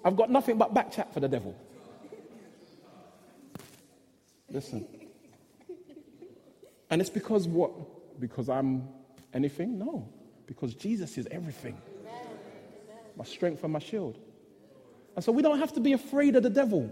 [0.05, 1.55] I've got nothing but back chat for the devil.
[4.51, 4.87] Listen.
[6.91, 8.21] And it's because what?
[8.21, 8.89] Because I'm
[9.33, 9.79] anything?
[9.79, 10.09] No.
[10.47, 11.77] Because Jesus is everything.
[13.17, 14.19] My strength and my shield.
[15.15, 16.91] And so we don't have to be afraid of the devil.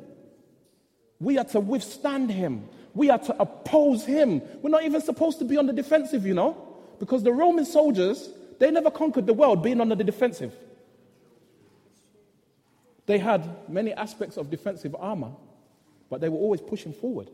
[1.19, 2.69] We are to withstand him.
[2.95, 4.43] We are to oppose him.
[4.61, 6.57] We're not even supposed to be on the defensive, you know?
[6.99, 10.55] Because the Roman soldiers, they never conquered the world being on the defensive.
[13.07, 15.33] They had many aspects of defensive armor,
[16.09, 17.29] but they were always pushing forward.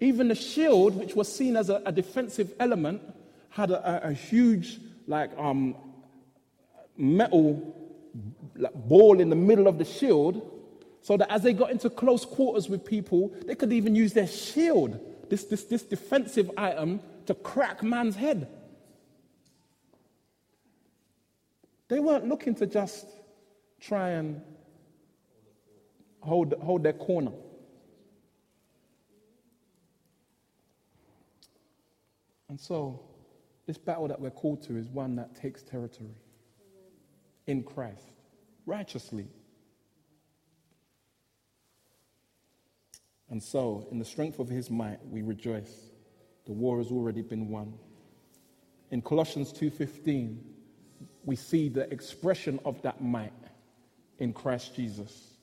[0.00, 3.00] Even the shield, which was seen as a, a defensive element,
[3.48, 5.74] had a, a, a huge, like, um,
[6.96, 7.74] metal
[8.56, 10.50] like, ball in the middle of the shield,
[11.00, 14.26] so that as they got into close quarters with people, they could even use their
[14.26, 18.48] shield, this, this, this defensive item, to crack man's head.
[21.88, 23.06] They weren't looking to just
[23.80, 24.40] try and
[26.20, 27.32] hold, hold their corner.
[32.48, 33.00] And so,
[33.66, 36.14] this battle that we're called to is one that takes territory
[37.46, 38.10] in Christ,
[38.66, 39.28] righteously.
[43.30, 45.72] And so, in the strength of his might, we rejoice.
[46.46, 47.74] The war has already been won.
[48.90, 50.38] In Colossians 2:15,
[51.24, 53.32] we see the expression of that might
[54.18, 55.34] in Christ Jesus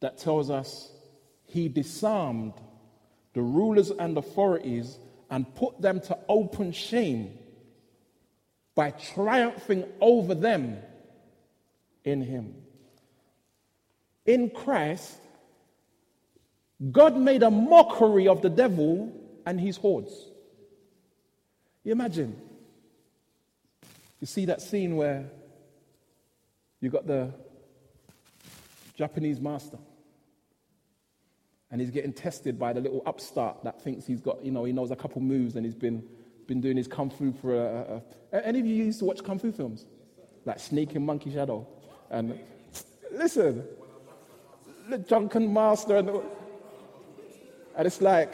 [0.00, 0.92] that tells us
[1.46, 2.54] he disarmed
[3.32, 4.98] the rulers and authorities
[5.30, 7.36] and put them to open shame
[8.74, 10.78] by triumphing over them
[12.04, 12.54] in him.
[14.26, 15.16] In Christ,
[16.90, 19.12] God made a mockery of the devil
[19.46, 20.12] and his hordes.
[21.82, 22.40] You imagine?
[24.20, 25.30] You see that scene where
[26.80, 27.32] you got the
[28.96, 29.78] Japanese master
[31.70, 34.72] and he's getting tested by the little upstart that thinks he's got, you know, he
[34.72, 36.04] knows a couple moves and he's been,
[36.46, 38.02] been doing his kung fu for a,
[38.32, 39.84] a, a Any of you used to watch kung fu films?
[40.44, 41.66] Like Snake and Monkey Shadow.
[42.14, 42.38] And
[43.10, 43.64] listen,
[44.88, 46.08] the drunken master, and,
[47.76, 48.32] and it's like,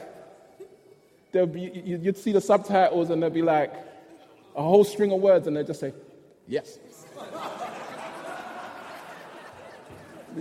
[1.33, 3.73] there'll be, you'd see the subtitles and there'll be like
[4.55, 5.95] a whole string of words and they just say,
[6.47, 6.79] yes.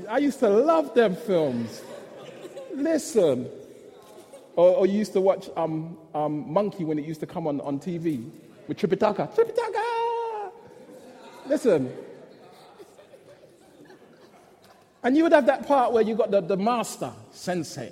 [0.10, 1.82] I used to love them films.
[2.74, 3.50] Listen.
[4.58, 7.62] Or, or you used to watch um, um, Monkey when it used to come on,
[7.62, 8.30] on TV
[8.68, 9.34] with Tripitaka.
[9.34, 10.52] Tripitaka!
[11.48, 11.90] Listen.
[15.04, 17.91] And you would have that part where you got the, the master, sensei.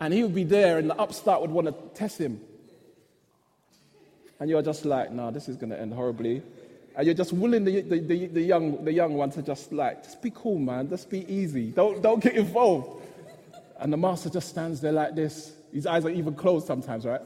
[0.00, 2.40] And he would be there, and the upstart would want to test him.
[4.38, 6.42] And you're just like, no, this is going to end horribly.
[6.94, 10.02] And you're just willing the, the, the, the, young, the young one to just like,
[10.02, 10.88] just be cool, man.
[10.88, 11.70] Just be easy.
[11.70, 13.02] Don't, don't get involved.
[13.78, 15.52] And the master just stands there like this.
[15.72, 17.20] His eyes are even closed sometimes, right?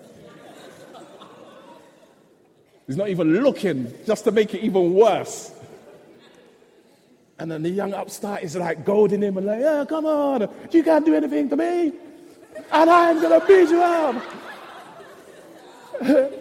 [2.86, 5.53] He's not even looking, just to make it even worse.
[7.41, 10.84] And then the young upstart is like goading him and like, yeah, come on, you
[10.84, 11.93] can't do anything to me
[12.72, 14.22] and I'm going to beat you up.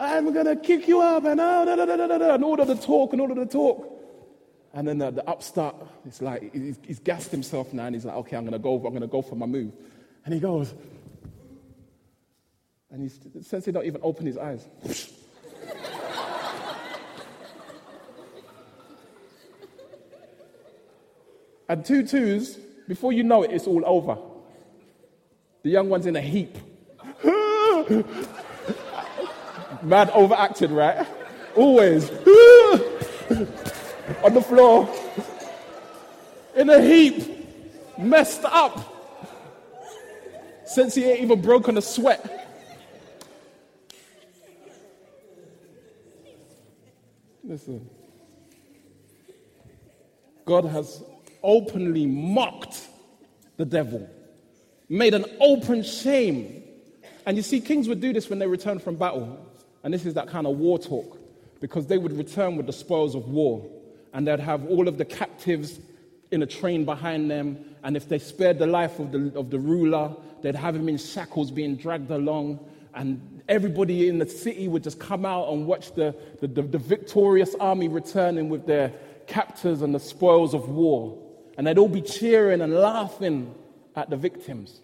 [0.00, 2.60] I'm going to kick you up and, uh, da, da, da, da, da, and all
[2.60, 3.90] of the talk and all of the talk.
[4.72, 8.16] And then the, the upstart, it's like, he's, he's gassed himself now and he's like,
[8.16, 9.72] okay, I'm going to go, I'm going to go for my move.
[10.24, 10.74] And he goes,
[12.90, 14.66] and he's, sensei don't even open his eyes.
[21.68, 22.58] and two twos,
[22.88, 24.16] before you know it, it's all over.
[25.62, 26.56] The young one's in a heap.
[29.82, 31.06] Mad overacted, right?
[31.56, 32.10] Always.
[34.22, 34.88] On the floor.
[36.54, 37.98] In a heap.
[37.98, 38.90] Messed up.
[40.66, 42.30] Sensei ain't even broken a sweat.
[47.42, 47.88] Listen.
[50.44, 51.02] God has
[51.44, 52.88] openly mocked
[53.56, 54.08] the devil,
[54.88, 56.62] made an open shame.
[57.26, 59.38] And you see, kings would do this when they returned from battle.
[59.84, 61.18] And this is that kind of war talk,
[61.60, 63.64] because they would return with the spoils of war.
[64.12, 65.78] And they'd have all of the captives
[66.30, 67.64] in a train behind them.
[67.84, 70.98] And if they spared the life of the, of the ruler, they'd have him in
[70.98, 72.58] shackles being dragged along.
[72.94, 76.78] and everybody in the city would just come out and watch the, the, the, the
[76.78, 78.92] victorious army returning with their
[79.26, 81.18] captors and the spoils of war.
[81.56, 83.54] And they'd all be cheering and laughing
[83.94, 84.80] at the victims.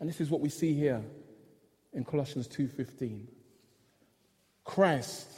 [0.00, 1.02] And this is what we see here
[1.92, 3.28] in Colossians 2:15.
[4.64, 5.28] Christ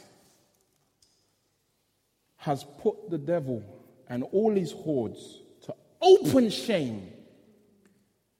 [2.37, 3.63] has put the devil
[4.09, 7.13] and all his hordes to open shame,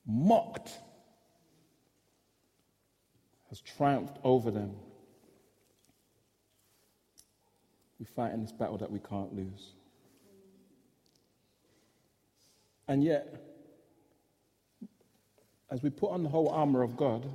[0.06, 0.72] mocked,
[3.49, 4.76] has triumphed over them.
[7.99, 9.74] We fight in this battle that we can't lose.
[12.92, 13.42] And yet,
[15.70, 17.26] as we put on the whole armor of God,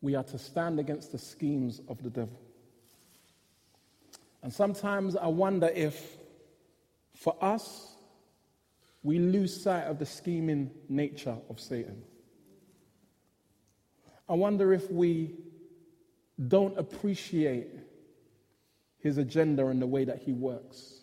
[0.00, 2.40] we are to stand against the schemes of the devil.
[4.42, 6.16] And sometimes I wonder if,
[7.14, 7.94] for us,
[9.04, 12.02] we lose sight of the scheming nature of Satan.
[14.28, 15.36] I wonder if we
[16.48, 17.68] don't appreciate
[18.98, 20.95] his agenda and the way that he works.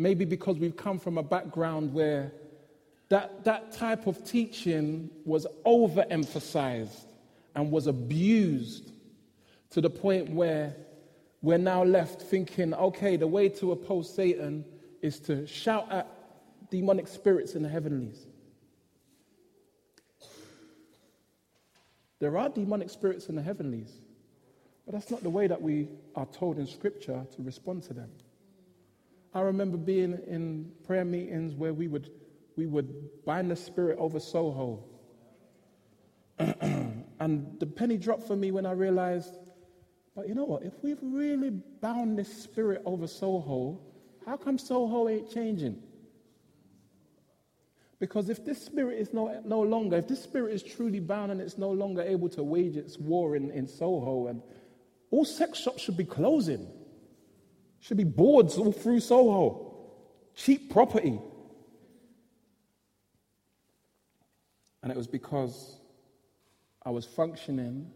[0.00, 2.32] Maybe because we've come from a background where
[3.10, 7.04] that, that type of teaching was overemphasized
[7.54, 8.92] and was abused
[9.68, 10.74] to the point where
[11.42, 14.64] we're now left thinking, okay, the way to oppose Satan
[15.02, 16.08] is to shout at
[16.70, 18.24] demonic spirits in the heavenlies.
[22.20, 23.92] There are demonic spirits in the heavenlies,
[24.86, 28.08] but that's not the way that we are told in Scripture to respond to them.
[29.32, 32.10] I remember being in prayer meetings where we would,
[32.56, 34.84] we would bind the spirit over Soho.
[36.38, 39.36] and the penny dropped for me when I realized
[40.20, 40.64] but you know what?
[40.64, 43.80] If we've really bound this spirit over Soho,
[44.26, 45.82] how come Soho ain't changing?
[47.98, 51.40] Because if this spirit is no, no longer, if this spirit is truly bound and
[51.40, 54.42] it's no longer able to wage its war in, in Soho, and
[55.10, 56.66] all sex shops should be closing,
[57.80, 59.74] should be boards all through Soho,
[60.34, 61.18] cheap property.
[64.82, 65.76] And it was because
[66.82, 67.90] I was functioning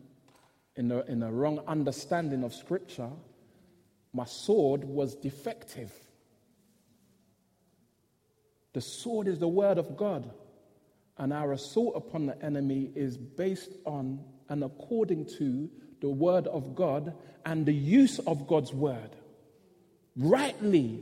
[0.76, 3.11] in in a wrong understanding of Scripture,
[4.12, 5.93] my sword was defective.
[8.72, 10.30] The sword is the Word of God,
[11.16, 15.70] and our assault upon the enemy is based on and according to
[16.01, 17.14] the Word of God
[17.47, 19.16] and the use of God's Word
[20.17, 21.01] rightly.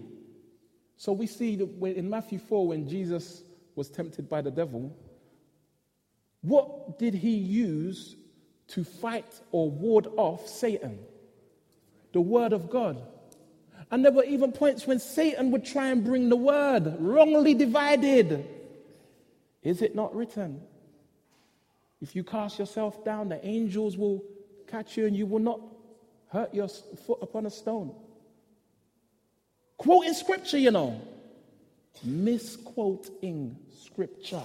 [0.97, 3.43] So we see that in Matthew 4 when Jesus
[3.75, 4.97] was tempted by the devil,
[6.43, 8.17] what did he use
[8.73, 10.99] to fight or ward off Satan.
[12.13, 13.03] The Word of God.
[13.91, 18.47] And there were even points when Satan would try and bring the Word wrongly divided.
[19.63, 20.63] Is it not written?
[22.01, 24.25] If you cast yourself down, the angels will
[24.67, 25.61] catch you and you will not
[26.29, 27.95] hurt your foot upon a stone.
[29.83, 31.01] Quoting scripture, you know.
[32.05, 34.45] Misquoting scripture.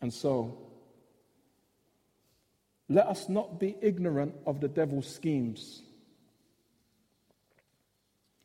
[0.00, 0.56] And so,
[2.88, 5.82] let us not be ignorant of the devil's schemes.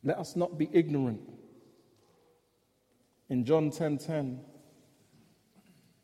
[0.02, 1.22] Let us not be ignorant.
[3.30, 4.44] In John 10:10, 10, 10,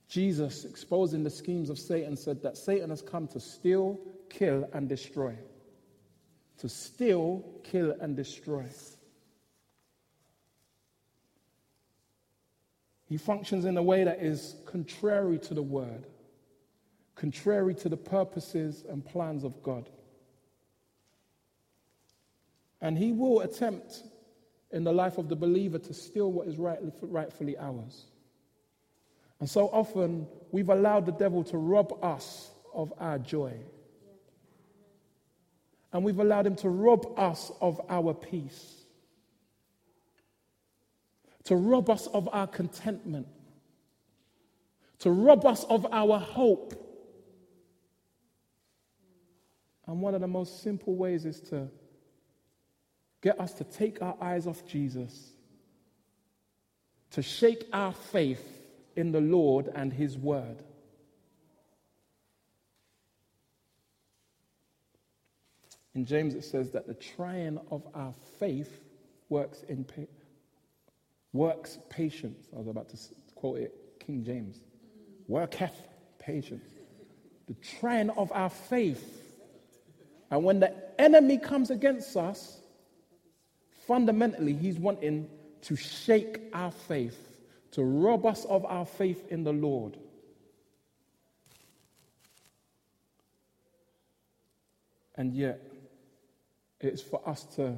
[0.09, 4.01] Jesus, exposing the schemes of Satan, said that Satan has come to steal,
[4.31, 5.37] kill, and destroy.
[6.61, 8.67] To steal, kill, and destroy.
[13.07, 16.07] He functions in a way that is contrary to the word,
[17.17, 19.89] contrary to the purposes and plans of God.
[22.81, 24.03] And he will attempt
[24.71, 28.05] in the life of the believer to steal what is rightfully ours.
[29.41, 33.55] And so often we've allowed the devil to rob us of our joy.
[35.93, 38.81] And we've allowed him to rob us of our peace
[41.45, 43.27] to rob us of our contentment,
[45.01, 46.75] to rob us of our hope.
[49.87, 51.69] And one of the most simple ways is to
[53.21, 55.33] get us to take our eyes off Jesus,
[57.11, 58.47] to shake our faith
[58.95, 60.63] in the Lord and His Word.
[65.95, 68.81] In James, it says that the trying of our faith
[69.29, 70.03] works in pa-
[71.33, 72.49] works patience.
[72.55, 72.97] I was about to
[73.35, 74.61] quote it, King James.
[75.27, 75.75] Worketh
[76.19, 76.69] patience.
[77.49, 79.23] The trying of our faith.
[80.31, 82.61] And when the enemy comes against us,
[83.87, 85.29] fundamentally, he's wanting
[85.63, 87.19] to shake our faith,
[87.73, 89.97] to rob us of our faith in the Lord.
[95.17, 95.70] And yet,
[96.81, 97.77] it's for us to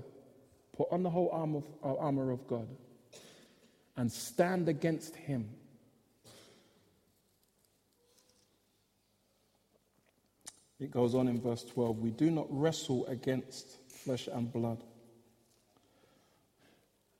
[0.77, 2.69] put on the whole armor of, uh, armor of God
[3.97, 5.49] and stand against Him.
[10.81, 14.83] It goes on in verse 12 We do not wrestle against flesh and blood.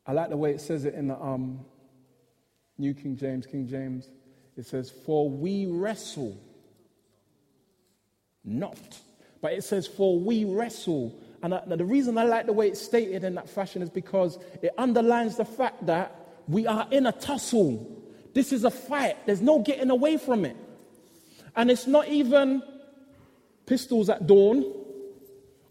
[0.05, 1.61] I like the way it says it in the um,
[2.77, 4.09] New King James, King James.
[4.57, 6.37] It says, For we wrestle
[8.45, 8.99] not.
[9.41, 11.21] But it says, For we wrestle.
[11.43, 14.39] And I, the reason I like the way it's stated in that fashion is because
[14.63, 16.17] it underlines the fact that
[16.47, 18.01] we are in a tussle.
[18.35, 19.17] This is a fight.
[19.27, 20.57] There's no getting away from it.
[21.57, 22.63] And it's not even
[23.67, 24.65] pistols at dawn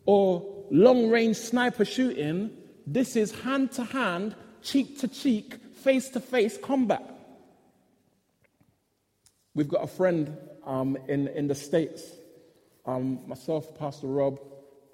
[0.06, 2.52] or long range sniper shooting.
[2.86, 7.04] This is hand to hand, cheek to cheek, face to face combat.
[9.54, 12.04] We've got a friend um, in, in the States,
[12.86, 14.40] um, myself, Pastor Rob,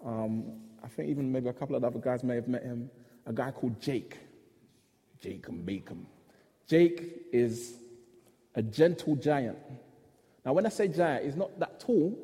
[0.03, 2.89] um, I think even maybe a couple of other guys may have met him,
[3.25, 4.17] a guy called Jake.
[5.19, 6.07] Jake and Bacon.
[6.65, 7.73] Jake is
[8.55, 9.57] a gentle giant.
[10.45, 12.17] Now, when I say giant, he's not that tall,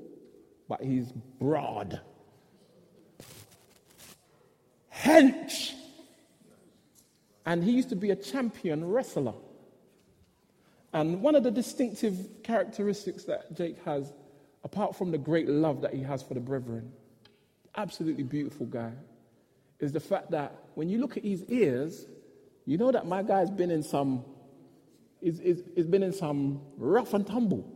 [0.70, 2.00] but he's broad.
[4.96, 5.74] Hench!
[7.46, 9.34] And he used to be a champion wrestler.
[10.94, 14.14] And one of the distinctive characteristics that Jake has,
[14.64, 16.94] apart from the great love that he has for the brethren,
[17.76, 18.92] absolutely beautiful guy,
[19.80, 22.06] is the fact that when you look at his ears,
[22.66, 24.24] you know that my guy's been in some,
[25.22, 27.70] he's, he's, he's been in some rough and tumble.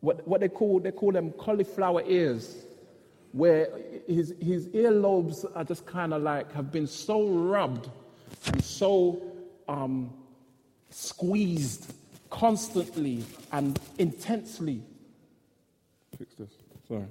[0.00, 2.66] What, what they call, they call them cauliflower ears,
[3.30, 3.68] where
[4.08, 7.88] his, his earlobes are just kind of like, have been so rubbed
[8.46, 9.22] and so
[9.68, 10.12] um,
[10.90, 11.94] squeezed
[12.30, 14.82] constantly and intensely.
[16.18, 16.50] Fix this,
[16.88, 17.06] sorry.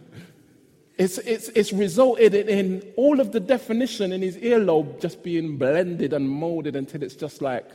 [0.97, 6.13] it's, it's, it's resulted in all of the definition in his earlobe just being blended
[6.13, 7.65] and molded until it's just like,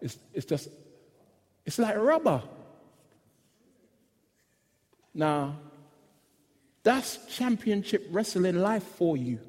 [0.00, 0.68] it's, it's just,
[1.64, 2.42] it's like rubber.
[5.14, 5.56] Now,
[6.82, 9.40] that's championship wrestling life for you.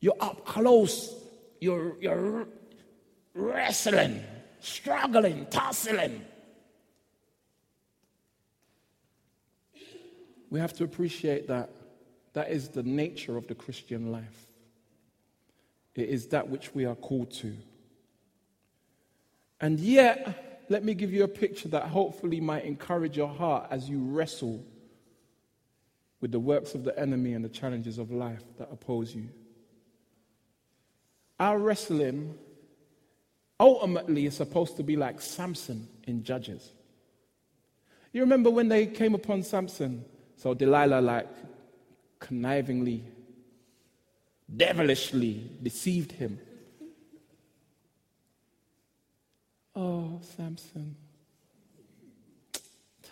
[0.00, 1.14] You're up close.
[1.60, 2.46] You're, you're
[3.34, 4.22] wrestling,
[4.60, 6.24] struggling, tussling.
[10.50, 11.70] We have to appreciate that
[12.34, 14.46] that is the nature of the Christian life.
[15.94, 17.56] It is that which we are called to.
[19.60, 23.88] And yet, let me give you a picture that hopefully might encourage your heart as
[23.88, 24.62] you wrestle
[26.20, 29.28] with the works of the enemy and the challenges of life that oppose you.
[31.38, 32.36] Our wrestling
[33.58, 36.70] ultimately is supposed to be like Samson in Judges.
[38.12, 40.04] You remember when they came upon Samson?
[40.36, 41.28] So Delilah, like,
[42.20, 43.02] connivingly,
[44.54, 46.38] devilishly deceived him.
[49.74, 50.96] Oh, Samson,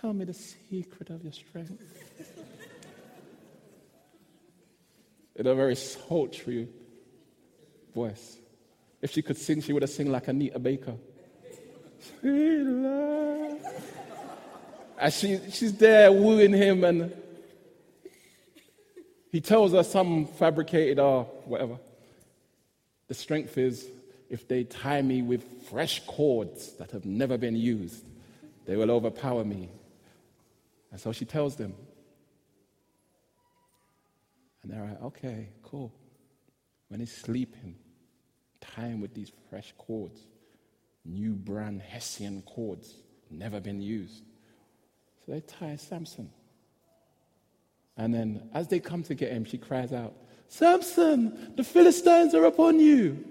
[0.00, 1.82] tell me the secret of your strength.
[5.36, 6.68] In a very sultry
[7.94, 8.38] voice.
[9.02, 10.94] If she could sing, she would have sung like Anita Baker.
[12.20, 13.60] Sweet love.
[14.98, 17.12] As she, she's there wooing him, and
[19.30, 21.78] he tells her some fabricated or whatever.
[23.08, 23.86] The strength is
[24.30, 28.04] if they tie me with fresh cords that have never been used,
[28.66, 29.68] they will overpower me.
[30.90, 31.74] And so she tells them.
[34.62, 35.92] And they're like, okay, cool.
[36.88, 37.74] When he's sleeping,
[38.60, 40.20] tie him with these fresh cords,
[41.04, 42.94] new brand Hessian cords,
[43.30, 44.22] never been used.
[45.24, 46.30] So they tie Samson.
[47.96, 50.14] And then as they come to get him, she cries out,
[50.48, 53.24] Samson, the Philistines are upon you.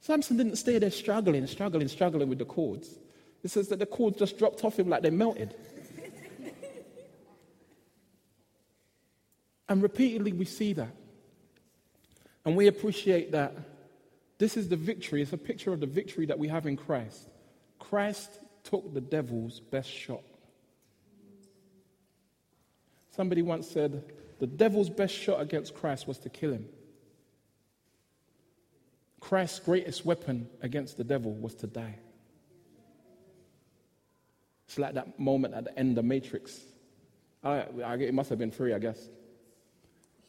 [0.00, 2.98] Samson didn't stay there struggling, struggling, struggling with the cords.
[3.42, 5.54] It says that the cords just dropped off him like they melted.
[9.68, 10.94] and repeatedly we see that.
[12.44, 13.54] And we appreciate that
[14.38, 15.22] this is the victory.
[15.22, 17.30] It's a picture of the victory that we have in Christ.
[17.78, 18.30] Christ
[18.64, 20.22] took the devil's best shot.
[23.10, 24.02] Somebody once said,
[24.40, 26.66] the devil's best shot against Christ was to kill him.
[29.20, 31.96] Christ's greatest weapon against the devil was to die.
[34.66, 36.60] It's like that moment at the end of Matrix.
[37.42, 39.08] I, I, it must have been free, I guess.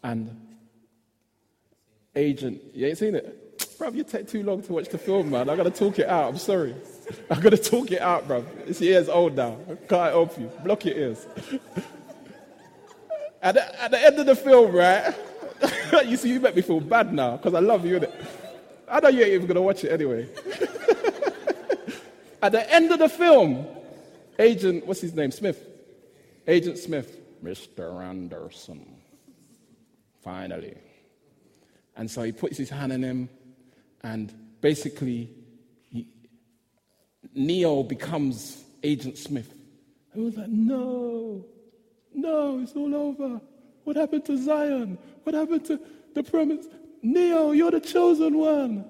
[0.04, 0.58] And
[2.16, 3.45] Agent, you ain't seen it?
[3.78, 5.50] Bro, you take too long to watch the film, man.
[5.50, 6.30] I gotta talk it out.
[6.30, 6.76] I'm sorry.
[7.30, 8.46] I gotta talk it out, bro.
[8.66, 9.58] This ear's old now.
[9.70, 10.50] I can't help you.
[10.64, 11.26] Block your ears.
[13.42, 15.14] at, the, at the end of the film, right?
[16.06, 18.14] you see, you make me feel bad now because I love you, innit?
[18.88, 20.30] I know you ain't even gonna watch it anyway.
[22.42, 23.66] at the end of the film,
[24.40, 25.32] Agent, what's his name?
[25.32, 25.66] Smith.
[26.48, 27.20] Agent Smith.
[27.44, 28.02] Mr.
[28.02, 28.96] Anderson.
[30.24, 30.78] Finally.
[31.96, 33.30] And so he puts his hand in him,
[34.06, 34.32] and
[34.62, 35.32] basically,
[35.90, 36.08] he,
[37.34, 39.52] Neo becomes Agent Smith.
[40.16, 41.44] I was like, no,
[42.14, 43.42] no, it's all over.
[43.84, 45.00] What happened to Zion?
[45.24, 45.80] What happened to
[46.14, 46.68] the promise?
[47.02, 48.86] Neo, you're the chosen one.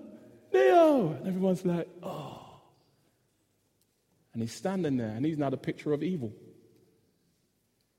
[0.53, 1.11] Neo.
[1.11, 2.59] And everyone's like, oh.
[4.33, 6.33] And he's standing there, and he's now the picture of evil.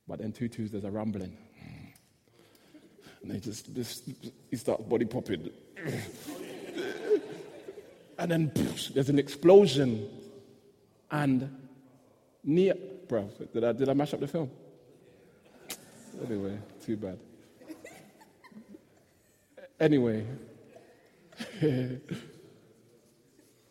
[0.06, 1.34] But then two twos, there's a rumbling.
[3.22, 4.06] And they just, just
[4.50, 5.48] he starts body popping.
[8.18, 8.52] And then
[8.94, 10.08] there's an explosion.
[11.10, 11.68] And
[12.42, 12.74] near,
[13.08, 14.50] bro, did I, did I mash up the film?
[16.24, 17.18] Anyway, too bad.
[19.78, 20.26] Anyway,
[21.60, 22.00] he,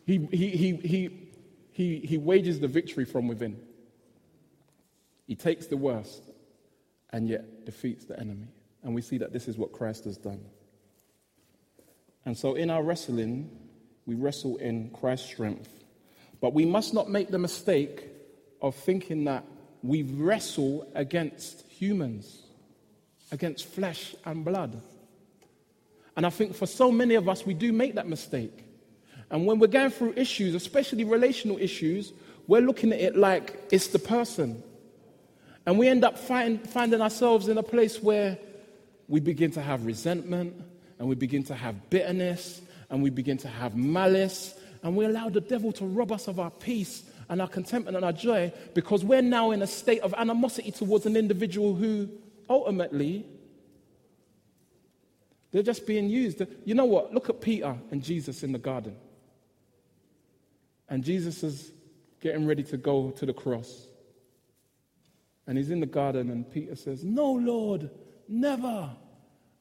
[0.06, 1.30] he, he, he,
[1.72, 3.60] he, he wages the victory from within.
[5.26, 6.22] He takes the worst
[7.10, 8.48] and yet defeats the enemy.
[8.84, 10.46] And we see that this is what Christ has done.
[12.24, 13.50] And so in our wrestling,
[14.06, 15.70] we wrestle in Christ's strength.
[16.42, 18.10] But we must not make the mistake
[18.62, 19.44] of thinking that
[19.82, 22.44] we wrestle against humans,
[23.32, 24.82] against flesh and blood.
[26.16, 28.66] And I think for so many of us, we do make that mistake.
[29.30, 32.14] And when we're going through issues, especially relational issues,
[32.48, 34.64] we're looking at it like it's the person.
[35.66, 38.38] And we end up find, finding ourselves in a place where
[39.08, 40.56] we begin to have resentment
[41.00, 45.30] and we begin to have bitterness and we begin to have malice and we allow
[45.30, 49.04] the devil to rob us of our peace and our contentment and our joy because
[49.04, 52.08] we're now in a state of animosity towards an individual who
[52.50, 53.26] ultimately
[55.52, 56.42] they're just being used.
[56.66, 57.14] You know what?
[57.14, 58.96] Look at Peter and Jesus in the garden.
[60.90, 61.72] And Jesus is
[62.22, 63.88] getting ready to go to the cross.
[65.48, 67.90] And he's in the garden, and Peter says, No, Lord,
[68.28, 68.90] Never.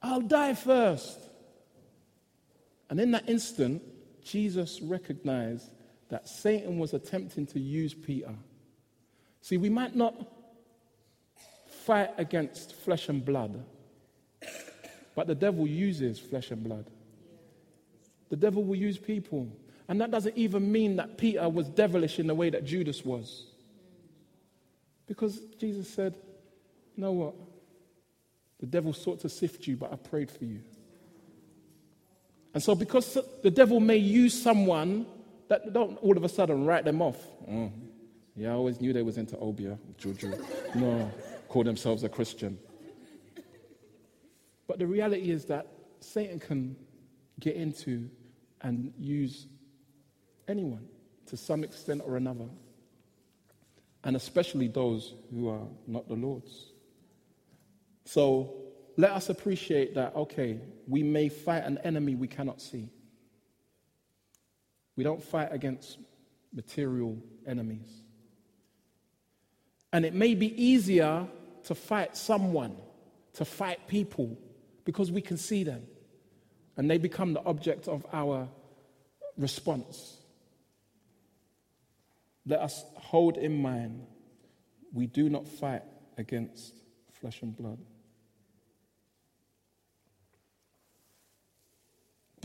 [0.01, 1.19] I'll die first.
[2.89, 3.81] And in that instant,
[4.23, 5.69] Jesus recognized
[6.09, 8.33] that Satan was attempting to use Peter.
[9.41, 10.15] See, we might not
[11.67, 13.63] fight against flesh and blood,
[15.15, 16.89] but the devil uses flesh and blood.
[18.29, 19.47] The devil will use people.
[19.87, 23.45] And that doesn't even mean that Peter was devilish in the way that Judas was.
[25.05, 26.15] Because Jesus said,
[26.95, 27.35] you know what?
[28.59, 30.61] The devil sought to sift you, but I prayed for you.
[32.55, 35.05] And so, because the devil may use someone,
[35.49, 37.17] that don't all of a sudden write them off.
[37.51, 37.69] Oh,
[38.33, 40.33] yeah, I always knew they was into Obeah, Juju.
[40.73, 41.11] No,
[41.49, 42.57] call themselves a Christian.
[44.67, 45.67] But the reality is that
[45.99, 46.77] Satan can
[47.41, 48.09] get into
[48.61, 49.47] and use
[50.47, 50.87] anyone
[51.27, 52.47] to some extent or another,
[54.05, 56.71] and especially those who are not the Lord's.
[58.05, 58.64] So
[58.97, 62.89] let us appreciate that, okay, we may fight an enemy we cannot see.
[64.95, 65.99] We don't fight against
[66.53, 67.89] material enemies.
[69.91, 71.27] And it may be easier
[71.65, 72.75] to fight someone,
[73.33, 74.37] to fight people,
[74.85, 75.83] because we can see them.
[76.77, 78.47] And they become the object of our
[79.37, 80.17] response.
[82.45, 84.05] Let us hold in mind
[84.93, 85.83] we do not fight
[86.17, 86.73] against
[87.19, 87.79] flesh and blood.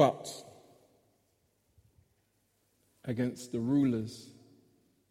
[0.00, 0.32] But
[3.04, 4.30] against the rulers,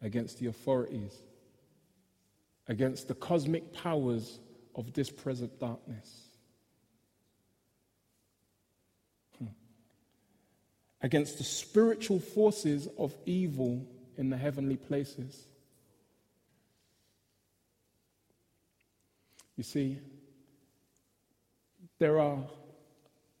[0.02, 1.16] against the authorities,
[2.66, 4.40] against the cosmic powers
[4.74, 6.30] of this present darkness.
[9.38, 9.52] Hmm.
[11.02, 13.86] Against the spiritual forces of evil
[14.18, 15.46] in the heavenly places.
[19.56, 20.00] You see,
[22.00, 22.40] there are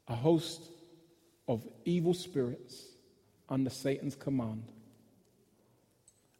[0.06, 0.62] a host
[1.50, 2.84] of evil spirits
[3.48, 4.70] under Satan's command.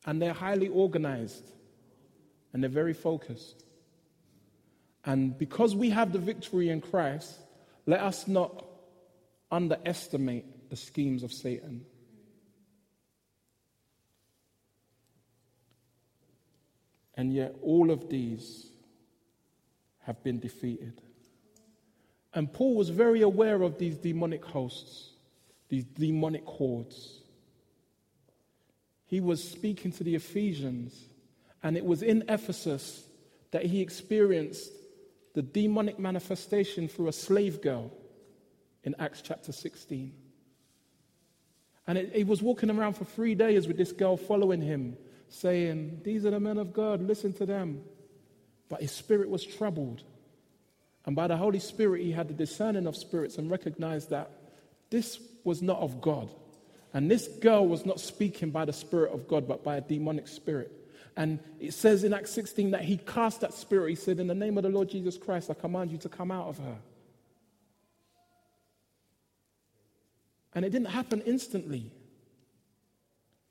[0.07, 1.51] And they're highly organized
[2.53, 3.65] and they're very focused.
[5.05, 7.35] And because we have the victory in Christ,
[7.87, 8.65] let us not
[9.51, 11.85] underestimate the schemes of Satan.
[17.15, 18.71] And yet, all of these
[20.03, 21.03] have been defeated.
[22.35, 25.09] And Paul was very aware of these demonic hosts.
[25.69, 27.21] these demonic hordes.
[29.07, 30.95] He was speaking to the Ephesians,
[31.63, 33.05] and it was in Ephesus
[33.53, 34.73] that he experienced
[35.35, 37.93] the demonic manifestation through a slave girl
[38.83, 40.13] in Acts chapter 16.
[41.87, 44.97] And it, he was walking around for three days with this girl following him,
[45.29, 47.83] saying, These are the men of God, listen to them.
[48.69, 50.03] But his spirit was troubled.
[51.07, 54.31] And by the Holy Spirit, he had the discerning of spirits and recognized that
[54.91, 56.31] this was not of God.
[56.93, 60.29] And this girl was not speaking by the Spirit of God, but by a demonic
[60.29, 60.73] spirit.
[61.17, 63.91] And it says in Acts 16 that he cast that spirit.
[63.91, 66.31] He said, In the name of the Lord Jesus Christ, I command you to come
[66.31, 66.77] out of her.
[70.55, 71.93] And it didn't happen instantly,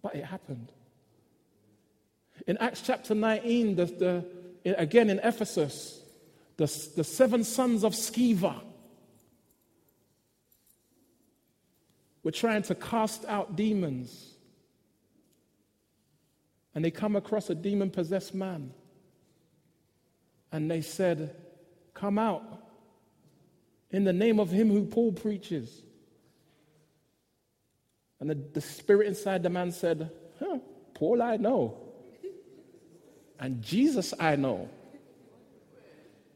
[0.01, 0.71] but it happened.
[2.47, 6.01] In Acts chapter 19, the, the, again in Ephesus,
[6.59, 8.59] the, the seven sons of Sceva
[12.21, 14.33] were trying to cast out demons.
[16.75, 18.73] And they come across a demon possessed man.
[20.51, 21.33] And they said,
[21.93, 22.43] Come out
[23.89, 25.81] in the name of him who Paul preaches.
[28.19, 30.59] And the, the spirit inside the man said, huh,
[30.93, 31.77] Paul I know.
[33.39, 34.69] And Jesus I know.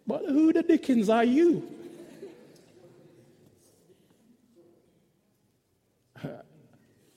[0.06, 1.68] But who the dickens are you?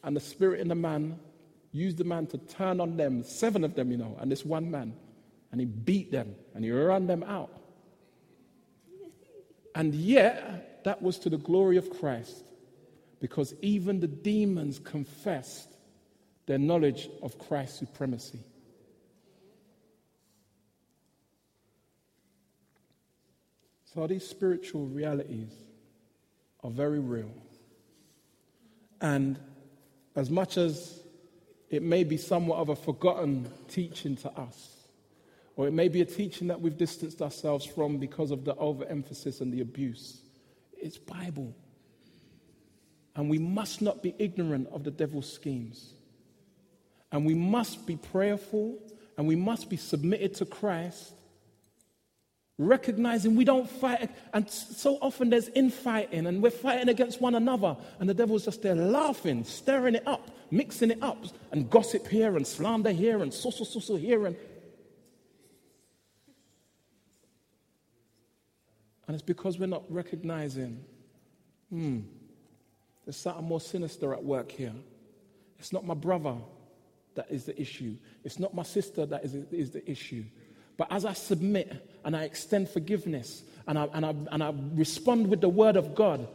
[0.05, 1.19] and the spirit in the man
[1.73, 4.71] used the man to turn on them, seven of them, you know, and this one
[4.71, 4.95] man.
[5.53, 7.51] And he beat them and he ran them out.
[9.75, 12.45] And yet, that was to the glory of Christ
[13.21, 15.69] because even the demons confessed
[16.47, 18.39] their knowledge of Christ's supremacy.
[23.97, 25.49] So these spiritual realities
[26.63, 27.33] are very real.
[29.01, 29.39] And
[30.15, 31.01] as much as
[31.71, 34.87] it may be somewhat of a forgotten teaching to us,
[35.57, 39.41] or it may be a teaching that we've distanced ourselves from because of the overemphasis
[39.41, 40.21] and the abuse,
[40.77, 41.57] it's Bible.
[43.15, 45.95] And we must not be ignorant of the devil's schemes.
[47.13, 48.79] And we must be prayerful
[49.17, 51.15] and we must be submitted to Christ,
[52.59, 54.11] recognizing we don't fight.
[54.33, 58.63] And so often there's infighting and we're fighting against one another, and the devil's just
[58.63, 63.33] there laughing, stirring it up, mixing it up, and gossip here and slander here and
[63.33, 64.27] so so so so here.
[64.27, 64.37] And,
[69.07, 70.85] and it's because we're not recognizing,
[71.71, 72.01] hmm,
[73.05, 74.75] there's something more sinister at work here.
[75.59, 76.37] It's not my brother
[77.15, 80.25] that is the issue, it's not my sister that is, is the issue.
[80.77, 85.27] But as I submit and I extend forgiveness and I, and, I, and I respond
[85.27, 86.27] with the word of God,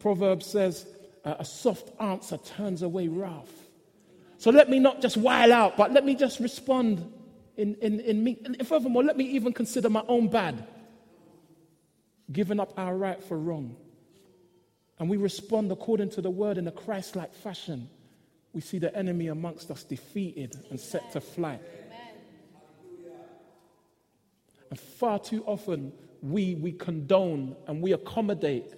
[0.00, 0.86] Proverbs says,
[1.24, 3.52] a soft answer turns away wrath.
[4.38, 7.12] So let me not just while out, but let me just respond
[7.56, 8.38] in, in, in me.
[8.44, 10.66] And furthermore, let me even consider my own bad,
[12.32, 13.76] giving up our right for wrong
[15.02, 17.90] and we respond according to the word in a Christ like fashion,
[18.52, 21.60] we see the enemy amongst us defeated and set to flight.
[24.72, 25.92] And far too often,
[26.22, 28.72] we, we condone and we accommodate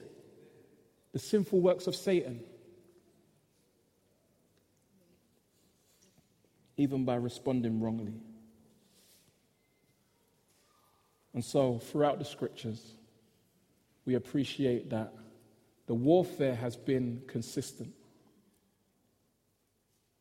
[1.13, 2.41] the sinful works of Satan,
[6.77, 8.15] even by responding wrongly.
[11.33, 12.97] And so, throughout the scriptures,
[14.05, 15.15] we appreciate that
[15.87, 17.95] the warfare has been consistent.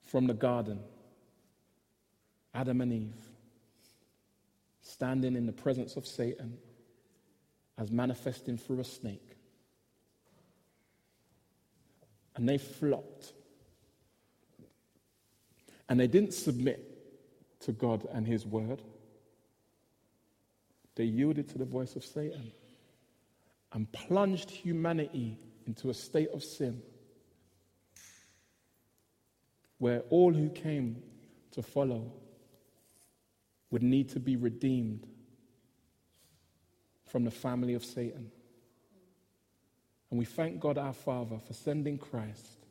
[0.06, 0.82] From the garden,
[2.54, 3.33] Adam and Eve,
[4.94, 6.58] standing in the presence of Satan
[7.78, 9.36] as manifesting through a snake.
[12.36, 13.34] And they flopped.
[15.90, 16.90] And they didn't submit
[17.62, 18.82] to God and His word.
[20.96, 22.52] They yielded to the voice of Satan
[23.72, 26.82] and plunged humanity into a state of sin
[29.80, 31.02] where all who came
[31.52, 32.12] to follow
[33.74, 35.08] would need to be redeemed
[37.08, 38.30] from the family of Satan.
[40.12, 42.68] And we thank God our Father for sending Christ,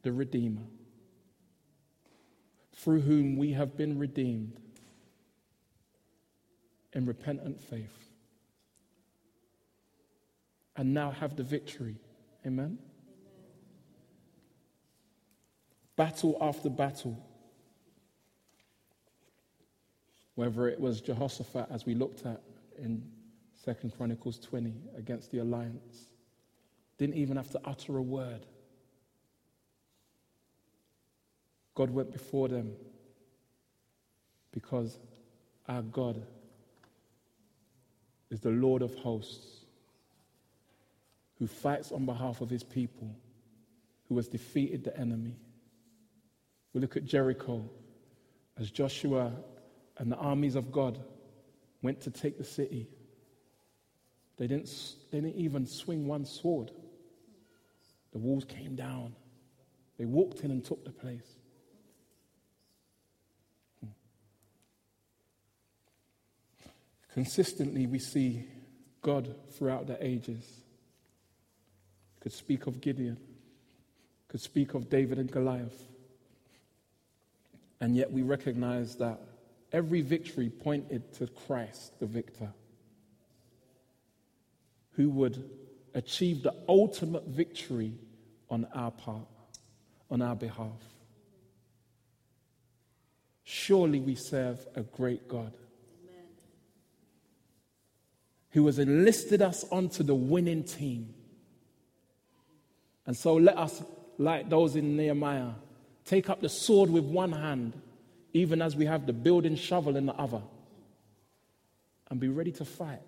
[0.00, 0.62] the Redeemer,
[2.74, 4.58] through whom we have been redeemed
[6.94, 8.08] in repentant faith
[10.76, 11.96] and now have the victory
[12.46, 12.78] Amen?
[15.96, 17.27] Battle after battle.
[20.38, 22.40] Whether it was Jehoshaphat, as we looked at
[22.78, 23.02] in
[23.64, 26.06] Second Chronicles 20, against the alliance,
[26.96, 28.46] didn't even have to utter a word.
[31.74, 32.70] God went before them
[34.52, 35.00] because
[35.66, 36.24] our God
[38.30, 39.64] is the Lord of hosts
[41.40, 43.12] who fights on behalf of his people,
[44.08, 45.34] who has defeated the enemy.
[46.74, 47.68] We look at Jericho
[48.56, 49.32] as Joshua
[49.98, 50.98] and the armies of God
[51.82, 52.88] went to take the city.
[54.36, 54.70] They didn't,
[55.10, 56.70] they didn't even swing one sword.
[58.12, 59.14] The walls came down.
[59.98, 61.36] They walked in and took the place.
[63.80, 63.90] Hmm.
[67.12, 68.44] Consistently, we see
[69.02, 70.44] God throughout the ages.
[72.20, 73.16] Could speak of Gideon,
[74.28, 75.84] could speak of David and Goliath.
[77.80, 79.20] And yet we recognize that
[79.72, 82.48] every victory pointed to Christ, the victor,
[84.92, 85.48] who would
[85.94, 87.92] achieve the ultimate victory
[88.50, 89.26] on our part,
[90.10, 90.82] on our behalf.
[93.44, 95.52] Surely we serve a great God
[96.04, 96.24] Amen.
[98.50, 101.14] who has enlisted us onto the winning team.
[103.06, 103.82] And so let us,
[104.18, 105.52] like those in Nehemiah,
[106.04, 107.72] take up the sword with one hand,
[108.38, 110.40] even as we have the building shovel in the other,
[112.08, 113.00] and be ready to fight.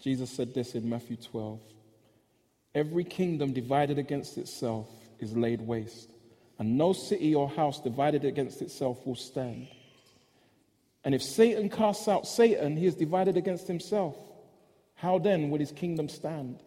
[0.00, 1.60] Jesus said this in Matthew 12
[2.74, 4.88] Every kingdom divided against itself
[5.20, 6.10] is laid waste,
[6.58, 9.68] and no city or house divided against itself will stand.
[11.04, 14.16] And if Satan casts out Satan, he is divided against himself.
[15.02, 16.62] How then will his kingdom stand?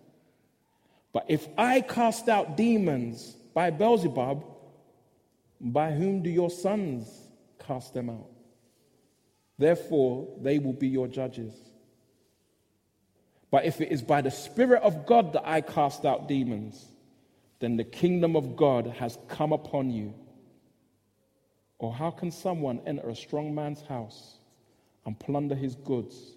[1.13, 4.43] But if I cast out demons by Beelzebub,
[5.61, 7.07] by whom do your sons
[7.65, 8.27] cast them out?
[9.57, 11.53] Therefore, they will be your judges.
[13.51, 16.85] But if it is by the Spirit of God that I cast out demons,
[17.61, 20.13] then the kingdom of God has come upon you.
[21.79, 24.39] Or how can someone enter a strong man's house
[25.05, 26.35] and plunder his goods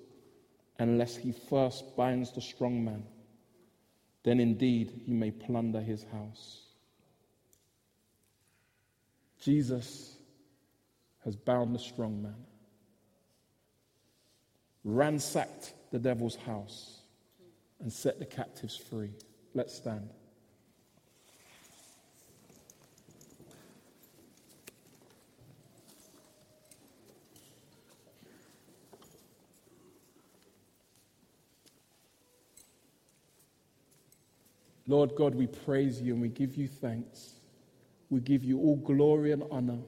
[0.79, 3.05] unless he first binds the strong man?
[4.23, 6.63] Then indeed he may plunder his house.
[9.41, 10.17] Jesus
[11.25, 12.45] has bound the strong man,
[14.85, 17.03] ransacked the devil's house
[17.81, 19.13] and set the captives free.
[19.55, 20.11] Let's stand.
[34.89, 37.35] Lord God, we praise you and we give you thanks.
[38.09, 39.81] We give you all glory and honor.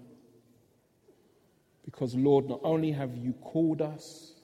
[1.87, 4.35] Because, Lord, not only have you called us,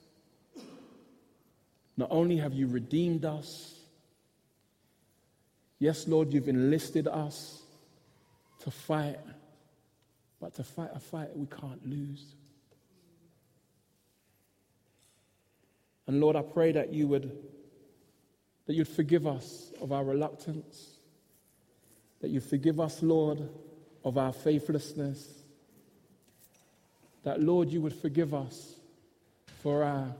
[1.95, 3.79] not only have you redeemed us,
[5.77, 7.61] yes, Lord, you've enlisted us
[8.61, 9.19] to fight,
[10.41, 12.33] but to fight a fight we can't lose.
[16.07, 17.31] And Lord, I pray that you would
[18.67, 20.97] that you'd forgive us of our reluctance,
[22.21, 23.49] that you'd forgive us, Lord,
[24.03, 25.33] of our faithlessness,
[27.23, 28.75] that, Lord, you would forgive us
[29.63, 30.13] for our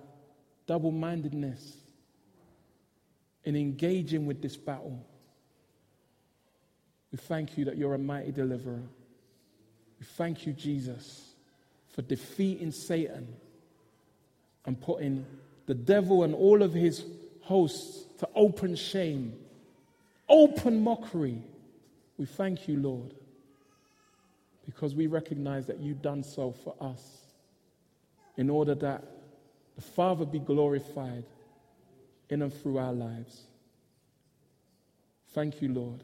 [0.65, 1.77] double mindedness
[3.43, 5.05] in engaging with this battle.
[7.11, 8.81] We thank you that you're a mighty deliverer.
[9.99, 11.33] We thank you, Jesus,
[11.93, 13.27] for defeating Satan
[14.65, 15.25] and putting
[15.65, 17.05] the devil and all of his
[17.41, 19.33] hosts to open shame,
[20.29, 21.41] open mockery.
[22.17, 23.13] We thank you, Lord,
[24.65, 27.01] because we recognize that you've done so for us
[28.37, 29.03] in order that
[29.75, 31.25] the Father be glorified
[32.29, 33.43] in and through our lives.
[35.33, 36.03] Thank you, Lord.